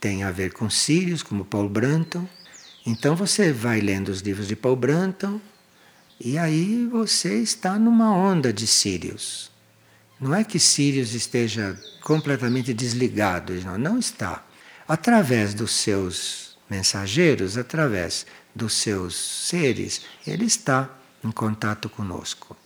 têm 0.00 0.24
a 0.24 0.32
ver 0.32 0.52
com 0.52 0.68
Sirius, 0.68 1.22
como 1.22 1.44
Paul 1.44 1.68
Branton. 1.68 2.26
Então 2.84 3.14
você 3.14 3.52
vai 3.52 3.80
lendo 3.80 4.08
os 4.08 4.20
livros 4.20 4.48
de 4.48 4.56
Paul 4.56 4.74
Branton 4.74 5.40
e 6.18 6.38
aí 6.38 6.88
você 6.90 7.36
está 7.36 7.78
numa 7.78 8.12
onda 8.12 8.52
de 8.52 8.66
Sirius. 8.66 9.48
Não 10.18 10.34
é 10.34 10.42
que 10.42 10.58
Sirius 10.58 11.14
esteja 11.14 11.78
completamente 12.02 12.74
desligado, 12.74 13.52
não, 13.64 13.78
não 13.78 13.98
está. 13.98 14.44
Através 14.88 15.54
dos 15.54 15.70
seus 15.70 16.49
mensageiros, 16.70 17.58
através 17.58 18.24
dos 18.54 18.74
seus 18.74 19.14
seres, 19.16 20.02
ele 20.26 20.44
está 20.44 20.88
em 21.22 21.30
contato 21.30 21.88
conosco. 21.88 22.56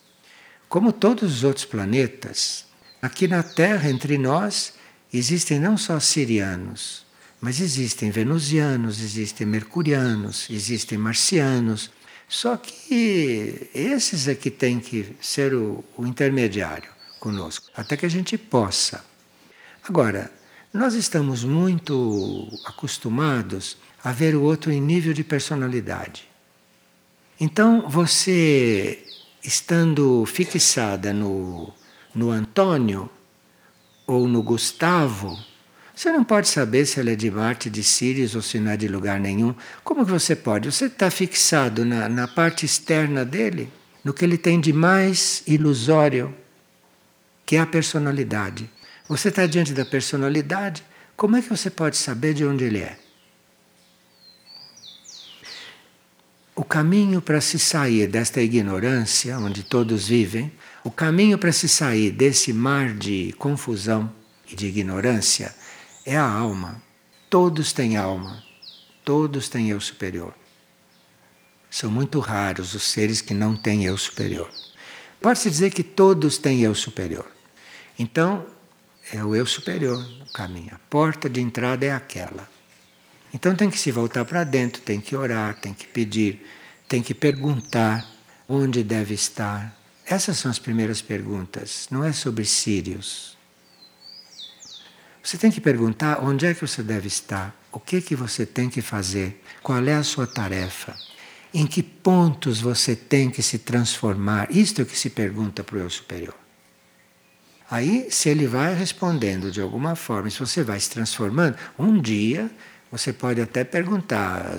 Como 0.69 0.93
todos 0.93 1.37
os 1.37 1.45
outros 1.45 1.65
planetas, 1.65 2.65
aqui 3.01 3.27
na 3.29 3.43
Terra, 3.43 3.89
entre 3.89 4.19
nós, 4.19 4.75
existem 5.13 5.59
não 5.59 5.77
só 5.77 5.99
sirianos, 6.01 7.05
mas 7.41 7.61
existem 7.61 8.11
venusianos, 8.11 9.01
existem 9.01 9.47
mercurianos, 9.47 10.49
existem 10.51 10.97
marcianos. 10.97 11.91
Só 12.27 12.57
que 12.57 13.69
esses 13.75 14.27
é 14.29 14.35
que 14.35 14.51
têm 14.51 14.81
que 14.81 15.15
ser 15.21 15.55
o, 15.55 15.85
o 15.97 16.07
intermediário 16.07 16.91
conosco, 17.21 17.71
até 17.77 17.97
que 17.97 18.07
a 18.07 18.09
gente 18.09 18.39
possa. 18.39 19.05
Agora, 19.87 20.33
nós 20.73 20.95
estamos 20.95 21.45
muito 21.45 22.49
acostumados 22.65 23.77
a 24.05 24.13
ver 24.13 24.37
o 24.37 24.43
outro 24.43 24.71
em 24.71 24.83
nível 24.83 25.15
de 25.15 25.25
personalidade. 25.25 26.29
Então, 27.41 27.89
você 27.89 29.03
estando 29.43 30.25
fixada 30.27 31.13
no, 31.13 31.73
no 32.15 32.31
Antônio 32.31 33.09
ou 34.07 34.29
no 34.29 34.43
Gustavo, 34.43 35.37
você 35.95 36.13
não 36.13 36.23
pode 36.23 36.49
saber 36.49 36.85
se 36.85 37.01
ele 37.01 37.13
é 37.13 37.17
de 37.17 37.31
Marte, 37.31 37.71
de 37.71 37.83
Sirius 37.83 38.35
ou 38.35 38.43
se 38.43 38.61
não 38.61 38.73
é 38.73 38.77
de 38.77 38.89
lugar 38.89 39.19
nenhum. 39.19 39.55
Como 39.83 40.05
que 40.05 40.11
você 40.11 40.37
pode? 40.37 40.71
Você 40.71 40.87
está 40.87 41.11
fixado 41.11 41.85
na, 41.85 42.07
na 42.09 42.29
parte 42.29 42.67
externa 42.67 43.25
dele, 43.25 43.73
no 44.05 44.13
que 44.13 44.25
ele 44.25 44.37
tem 44.37 44.61
de 44.61 44.73
mais 44.73 45.43
ilusório 45.47 46.35
que 47.47 47.57
é 47.57 47.61
a 47.61 47.67
personalidade. 47.67 48.71
Você 49.09 49.29
está 49.29 49.47
diante 49.47 49.73
da 49.73 49.85
personalidade, 49.85 50.85
como 51.17 51.37
é 51.37 51.43
que 51.43 51.49
você 51.49 51.71
pode 51.71 51.97
saber 51.97 52.35
de 52.35 52.45
onde 52.45 52.65
ele 52.65 52.81
é? 52.81 52.99
O 56.57 56.65
caminho 56.65 57.21
para 57.21 57.41
se 57.41 57.59
sair 57.59 58.07
desta 58.07 58.41
ignorância, 58.41 59.37
onde 59.39 59.65
todos 59.65 60.07
vivem, 60.07 60.53
o 60.85 60.91
caminho 60.91 61.37
para 61.37 61.51
se 61.51 61.69
sair 61.69 62.13
desse 62.13 62.53
mar 62.53 62.95
de 62.95 63.35
confusão 63.39 64.13
e 64.49 64.55
de 64.55 64.67
ignorância 64.67 65.53
é 66.07 66.17
a 66.17 66.25
alma. 66.25 66.81
Todos 67.29 67.73
têm 67.73 67.97
alma, 67.97 68.41
todos 69.05 69.49
têm 69.49 69.71
eu 69.71 69.81
superior. 69.81 70.33
São 71.69 71.91
muito 71.91 72.21
raros 72.21 72.73
os 72.73 72.85
seres 72.85 73.21
que 73.21 73.35
não 73.35 73.57
têm 73.57 73.85
eu 73.85 73.99
superior. 73.99 74.49
Pode-se 75.21 75.51
dizer 75.51 75.73
que 75.73 75.83
todos 75.83 76.39
têm 76.39 76.61
eu 76.61 76.73
superior. 76.73 77.27
Então, 77.99 78.47
é 79.13 79.25
o 79.25 79.35
eu 79.35 79.45
superior 79.45 79.99
o 79.99 80.33
caminho. 80.33 80.71
A 80.73 80.79
porta 80.89 81.29
de 81.29 81.41
entrada 81.41 81.85
é 81.85 81.91
aquela. 81.91 82.54
Então 83.35 83.57
tem 83.57 83.69
que 83.69 83.79
se 83.79 83.91
voltar 83.91 84.25
para 84.25 84.45
dentro, 84.45 84.81
tem 84.81 85.01
que 85.01 85.17
orar, 85.17 85.57
tem 85.57 85.75
que 85.75 85.89
pedir, 85.89 86.47
tem 86.89 87.03
que 87.03 87.13
perguntar 87.13 88.09
onde 88.49 88.85
deve 88.85 89.13
estar. 89.13 89.77
Essas 90.07 90.39
são 90.39 90.49
as 90.49 90.59
primeiras 90.61 91.03
perguntas, 91.03 91.89
não 91.91 92.05
é 92.05 92.13
sobre 92.13 92.45
Sírios. 92.45 93.37
Você 95.21 95.37
tem 95.37 95.51
que 95.51 95.61
perguntar 95.61 96.23
onde 96.23 96.47
é 96.47 96.55
que 96.55 96.61
você 96.61 96.81
deve 96.81 97.09
estar, 97.09 97.53
o 97.73 97.81
que 97.81 98.01
que 98.01 98.15
você 98.15 98.47
tem 98.47 98.71
que 98.71 98.81
fazer, 98.81 99.43
qual 99.65 99.83
é 99.85 99.95
a 99.95 100.05
sua 100.05 100.29
tarefa, 100.29 100.95
em 101.53 101.67
que 101.67 101.83
pontos 101.83 102.61
você 102.61 102.95
tem 102.95 103.31
que 103.31 103.43
se 103.43 103.59
transformar. 103.59 104.47
Isto 104.49 104.81
é 104.81 104.85
o 104.85 104.87
que 104.87 104.97
se 104.97 105.11
pergunta 105.11 105.65
para 105.65 105.79
o 105.79 105.81
eu 105.81 105.91
superior. 105.91 106.37
Aí, 107.69 108.07
se 108.11 108.29
ele 108.29 108.47
vai 108.47 108.75
respondendo 108.75 109.51
de 109.51 109.61
alguma 109.61 109.97
forma, 109.97 110.31
se 110.31 110.39
você 110.39 110.63
vai 110.63 110.79
se 110.79 110.91
transformando, 110.91 111.57
um 111.77 112.01
dia 112.01 112.49
você 112.97 113.13
pode 113.13 113.41
até 113.41 113.65
perguntar: 113.65 114.57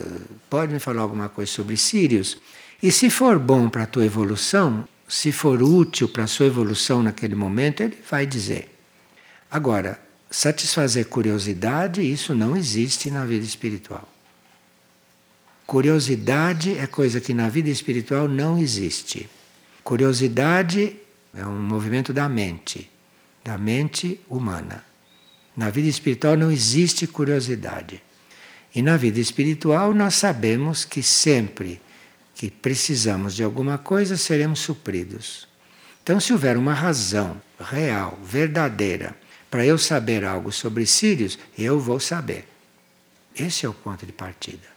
pode 0.50 0.74
me 0.74 0.80
falar 0.80 1.02
alguma 1.02 1.30
coisa 1.30 1.52
sobre 1.52 1.78
Sirius? 1.78 2.38
E 2.82 2.92
se 2.92 3.10
for 3.10 3.40
bom 3.40 3.70
para 3.70 3.84
a 3.84 3.88
tua 3.88 4.06
evolução, 4.06 4.88
se 5.08 5.32
for 5.32 5.62
útil 5.62 6.10
para 6.10 6.24
a 6.24 6.28
sua 6.28 6.48
evolução 6.48 7.02
naquele 7.02 7.36
momento, 7.36 7.82
ele 7.82 7.98
vai 8.10 8.26
dizer. 8.26 8.70
Agora, 9.50 10.00
satisfazer 10.30 11.06
curiosidade, 11.06 12.02
isso 12.02 12.36
não 12.36 12.58
existe 12.58 13.10
na 13.10 13.26
vida 13.26 13.46
espiritual. 13.46 14.08
Curiosidade 15.66 16.78
é 16.78 16.86
coisa 16.86 17.22
que 17.22 17.34
na 17.34 17.50
vida 17.50 17.70
espiritual 17.70 18.28
não 18.28 18.58
existe. 18.58 19.30
Curiosidade 19.84 20.96
é 21.34 21.46
um 21.46 21.60
movimento 21.60 22.12
da 22.12 22.28
mente 22.28 22.92
da 23.46 23.60
mente 23.60 24.20
humana. 24.28 24.84
Na 25.56 25.70
vida 25.70 25.88
espiritual 25.88 26.36
não 26.36 26.52
existe 26.52 27.06
curiosidade. 27.06 28.02
E 28.76 28.82
na 28.82 28.98
vida 28.98 29.22
espiritual 29.22 29.94
nós 29.94 30.16
sabemos 30.16 30.84
que 30.84 31.02
sempre 31.02 31.82
que 32.36 32.52
precisamos 32.52 33.34
de 33.34 33.42
alguma 33.42 33.78
coisa 33.78 34.18
seremos 34.18 34.60
supridos. 34.60 35.48
Então, 36.04 36.20
se 36.20 36.34
houver 36.34 36.58
uma 36.58 36.74
razão 36.74 37.42
real, 37.58 38.20
verdadeira, 38.22 39.16
para 39.50 39.66
eu 39.66 39.78
saber 39.78 40.26
algo 40.26 40.52
sobre 40.52 40.86
Sírios, 40.86 41.40
eu 41.58 41.80
vou 41.80 42.00
saber. 42.00 42.46
Esse 43.34 43.66
é 43.66 43.70
o 43.70 43.74
ponto 43.74 44.06
de 44.06 44.12
partida. 44.12 44.68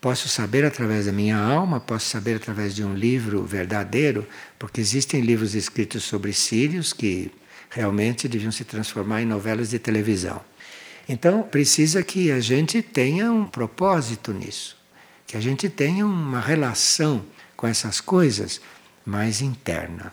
Posso 0.00 0.28
saber 0.28 0.64
através 0.64 1.06
da 1.06 1.12
minha 1.12 1.36
alma, 1.36 1.80
posso 1.80 2.06
saber 2.06 2.36
através 2.36 2.74
de 2.74 2.84
um 2.84 2.94
livro 2.94 3.42
verdadeiro, 3.42 4.26
porque 4.58 4.80
existem 4.80 5.20
livros 5.20 5.54
escritos 5.54 6.04
sobre 6.04 6.32
Sírios 6.32 6.92
que 6.92 7.32
realmente 7.68 8.28
deviam 8.28 8.52
se 8.52 8.64
transformar 8.64 9.22
em 9.22 9.26
novelas 9.26 9.70
de 9.70 9.78
televisão. 9.78 10.40
Então, 11.08 11.42
precisa 11.42 12.02
que 12.02 12.30
a 12.30 12.40
gente 12.40 12.80
tenha 12.80 13.30
um 13.30 13.44
propósito 13.44 14.32
nisso, 14.32 14.76
que 15.26 15.36
a 15.36 15.40
gente 15.40 15.68
tenha 15.68 16.06
uma 16.06 16.40
relação 16.40 17.24
com 17.56 17.66
essas 17.66 18.00
coisas 18.00 18.60
mais 19.04 19.40
interna. 19.40 20.12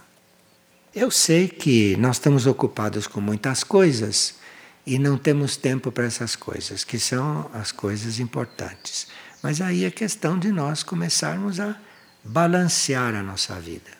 Eu 0.94 1.10
sei 1.10 1.48
que 1.48 1.96
nós 1.98 2.18
estamos 2.18 2.46
ocupados 2.46 3.08
com 3.08 3.22
muitas 3.22 3.64
coisas 3.64 4.36
e 4.86 5.00
não 5.00 5.18
temos 5.18 5.56
tempo 5.56 5.92
para 5.92 6.06
essas 6.06 6.36
coisas, 6.36 6.84
que 6.84 7.00
são 7.00 7.50
as 7.54 7.72
coisas 7.72 8.20
importantes. 8.20 9.08
Mas 9.42 9.62
aí 9.62 9.86
é 9.86 9.92
questão 9.92 10.38
de 10.38 10.52
nós 10.52 10.84
começarmos 10.84 11.60
a 11.60 11.76
balancear 12.24 13.16
a 13.16 13.24
nossa 13.24 13.56
vida. 13.60 13.92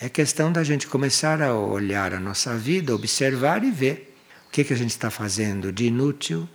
É 0.00 0.08
questão 0.08 0.50
da 0.50 0.64
gente 0.64 0.86
começar 0.86 1.42
a 1.42 1.54
olhar 1.54 2.14
a 2.14 2.18
nossa 2.18 2.56
vida, 2.56 2.94
observar 2.94 3.62
e 3.62 3.70
ver 3.70 4.11
que, 4.52 4.62
que 4.62 4.72
a 4.74 4.76
gente 4.76 4.90
está 4.90 5.10
fazendo 5.10 5.72
de 5.72 5.86
inútil, 5.86 6.46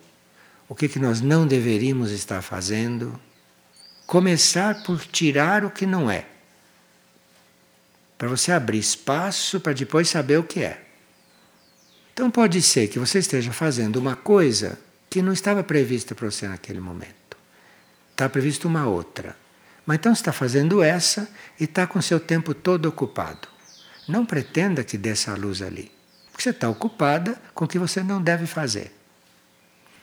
o 0.69 0.75
que, 0.75 0.87
que 0.87 0.99
nós 0.99 1.19
não 1.19 1.47
deveríamos 1.47 2.11
estar 2.11 2.41
fazendo. 2.43 3.19
Começar 4.05 4.83
por 4.83 5.03
tirar 5.05 5.65
o 5.65 5.71
que 5.71 5.85
não 5.85 6.09
é. 6.09 6.25
Para 8.17 8.27
você 8.27 8.51
abrir 8.51 8.77
espaço 8.77 9.59
para 9.59 9.73
depois 9.73 10.07
saber 10.07 10.37
o 10.37 10.43
que 10.43 10.61
é. 10.61 10.85
Então 12.13 12.29
pode 12.29 12.61
ser 12.61 12.87
que 12.87 12.99
você 12.99 13.19
esteja 13.19 13.51
fazendo 13.51 13.97
uma 13.97 14.15
coisa 14.15 14.79
que 15.09 15.21
não 15.21 15.33
estava 15.33 15.63
prevista 15.63 16.13
para 16.13 16.29
você 16.29 16.47
naquele 16.47 16.79
momento. 16.79 17.37
Está 18.11 18.29
prevista 18.29 18.67
uma 18.67 18.87
outra. 18.87 19.35
Mas 19.85 19.97
então 19.97 20.11
está 20.11 20.31
fazendo 20.31 20.83
essa 20.83 21.29
e 21.59 21.63
está 21.63 21.87
com 21.87 22.01
seu 22.01 22.19
tempo 22.19 22.53
todo 22.53 22.87
ocupado. 22.87 23.47
Não 24.07 24.25
pretenda 24.25 24.83
que 24.83 24.97
dê 24.97 25.09
essa 25.09 25.33
luz 25.35 25.61
ali, 25.61 25.91
porque 26.37 26.43
você 26.43 26.49
está 26.51 26.69
ocupada 26.69 27.35
com 27.51 27.65
o 27.65 27.67
que 27.67 27.79
você 27.79 28.03
não 28.03 28.21
deve 28.21 28.45
fazer. 28.45 28.91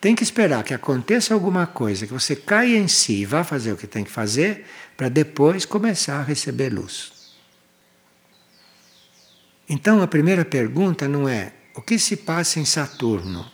Tem 0.01 0.17
que 0.17 0.25
esperar 0.25 0.65
que 0.65 0.75
aconteça 0.75 1.33
alguma 1.33 1.65
coisa, 1.65 2.09
que 2.09 2.13
você 2.13 2.35
caia 2.35 2.77
em 2.77 2.89
si 2.89 3.21
e 3.21 3.25
vá 3.25 3.45
fazer 3.45 3.71
o 3.71 3.77
que 3.77 3.87
tem 3.87 4.03
que 4.03 4.11
fazer, 4.11 4.67
para 4.97 5.09
depois 5.09 5.65
começar 5.65 6.19
a 6.19 6.25
receber 6.25 6.71
luz. 6.71 7.37
Então 9.69 10.03
a 10.03 10.09
primeira 10.09 10.45
pergunta 10.45 11.07
não 11.07 11.29
é 11.29 11.53
o 11.77 11.81
que 11.81 12.01
se 12.01 12.17
passa 12.17 12.59
em 12.59 12.65
Saturno? 12.65 13.49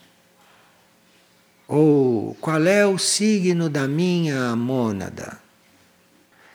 Ou 1.69 2.35
qual 2.41 2.65
é 2.65 2.87
o 2.87 2.97
signo 2.97 3.69
da 3.69 3.87
minha 3.87 4.57
mônada? 4.57 5.39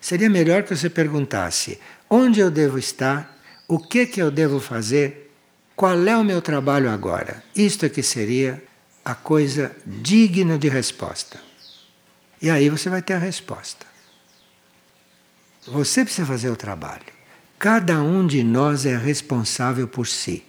Seria 0.01 0.30
melhor 0.30 0.63
que 0.63 0.76
você 0.76 0.89
perguntasse: 0.89 1.80
onde 2.09 2.39
eu 2.39 2.49
devo 2.49 2.80
estar, 2.80 3.39
o 3.67 3.78
que 3.78 4.07
que 4.07 4.19
eu 4.19 4.32
devo 4.32 4.59
fazer, 4.59 5.24
qual 5.76 6.07
é 6.07 6.15
o 6.15 6.23
meu 6.23 6.41
trabalho 6.41 6.89
agora. 6.89 7.43
Isto 7.55 7.86
é 7.86 7.89
que 7.89 8.01
seria 8.01 8.63
a 9.03 9.13
coisa 9.13 9.76
digna 9.86 10.57
de 10.57 10.69
resposta. 10.69 11.39
E 12.41 12.49
aí 12.49 12.69
você 12.69 12.89
vai 12.89 13.01
ter 13.01 13.13
a 13.13 13.19
resposta. 13.19 13.86
Você 15.67 16.03
precisa 16.03 16.28
fazer 16.28 16.49
o 16.49 16.55
trabalho. 16.55 17.13
Cada 17.57 18.01
um 18.01 18.26
de 18.26 18.43
nós 18.43 18.86
é 18.86 18.95
responsável 18.95 19.88
por 19.88 20.07
si. 20.07 20.45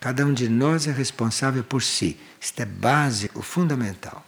Cada 0.00 0.24
um 0.24 0.32
de 0.32 0.48
nós 0.48 0.86
é 0.86 0.92
responsável 0.92 1.64
por 1.64 1.82
si. 1.82 2.18
Isto 2.40 2.60
é 2.60 2.64
básico, 2.66 3.42
fundamental. 3.42 4.24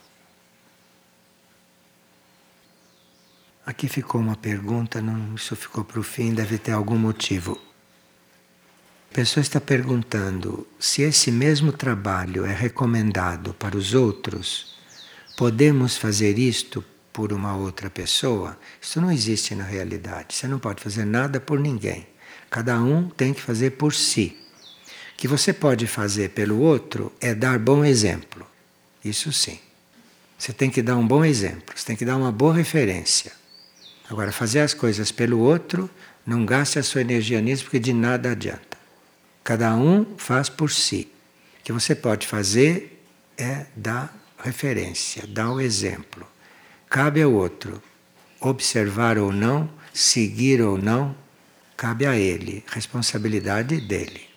Aqui 3.65 3.89
ficou 3.89 4.21
uma 4.21 4.37
pergunta, 4.37 5.01
não, 5.01 5.35
isso 5.35 5.55
ficou 5.55 5.85
para 5.85 6.01
o 6.01 6.03
fim, 6.03 6.35
deve 6.35 6.59
ter 6.59 6.73
algum 6.73 6.99
motivo. 6.99 7.70
A 9.11 9.15
pessoa 9.15 9.43
está 9.43 9.61
perguntando 9.61 10.65
se 10.79 11.03
esse 11.03 11.33
mesmo 11.33 11.73
trabalho 11.73 12.47
é 12.47 12.55
recomendado 12.55 13.53
para 13.55 13.77
os 13.77 13.93
outros. 13.93 14.77
Podemos 15.37 15.97
fazer 15.97 16.39
isto 16.39 16.85
por 17.13 17.33
uma 17.33 17.57
outra 17.57 17.91
pessoa? 17.91 18.57
Isso 18.81 19.01
não 19.01 19.11
existe 19.11 19.53
na 19.55 19.65
realidade. 19.65 20.37
Você 20.37 20.47
não 20.47 20.61
pode 20.61 20.81
fazer 20.81 21.05
nada 21.05 21.41
por 21.41 21.59
ninguém. 21.59 22.07
Cada 22.49 22.81
um 22.81 23.09
tem 23.09 23.35
que 23.35 23.43
fazer 23.43 23.71
por 23.73 23.93
si 23.93 24.37
que 25.17 25.29
você 25.29 25.53
pode 25.53 25.87
fazer 25.87 26.31
pelo 26.31 26.61
outro 26.61 27.13
é 27.21 27.35
dar 27.35 27.59
bom 27.59 27.85
exemplo. 27.85 28.47
Isso 29.05 29.31
sim. 29.33 29.59
Você 30.39 30.51
tem 30.51 30.71
que 30.71 30.81
dar 30.81 30.97
um 30.97 31.07
bom 31.07 31.23
exemplo, 31.23 31.75
você 31.77 31.85
tem 31.85 31.97
que 31.97 32.07
dar 32.07 32.17
uma 32.17 32.33
boa 32.33 32.55
referência. 32.55 33.33
Agora, 34.09 34.33
fazer 34.33 34.61
as 34.61 34.73
coisas 34.73 35.13
pelo 35.13 35.39
outro, 35.41 35.91
não 36.25 36.47
gaste 36.47 36.79
a 36.79 36.83
sua 36.83 37.03
energia 37.03 37.39
nisso, 37.43 37.65
porque 37.65 37.79
de 37.79 37.93
nada 37.93 38.31
adianta. 38.31 38.80
Cada 39.43 39.75
um 39.75 40.17
faz 40.17 40.49
por 40.49 40.71
si. 40.71 41.11
O 41.61 41.65
que 41.65 41.73
você 41.73 41.95
pode 41.95 42.27
fazer 42.27 43.05
é 43.37 43.67
dar 43.75 44.15
referência, 44.39 45.27
dar 45.27 45.51
o 45.51 45.61
exemplo. 45.61 46.27
Cabe 46.89 47.23
ao 47.23 47.33
outro 47.33 47.83
observar 48.41 49.19
ou 49.19 49.31
não, 49.31 49.71
seguir 49.93 50.63
ou 50.63 50.79
não, 50.79 51.15
cabe 51.77 52.07
a 52.07 52.17
ele, 52.17 52.65
responsabilidade 52.69 53.81
dele. 53.81 54.30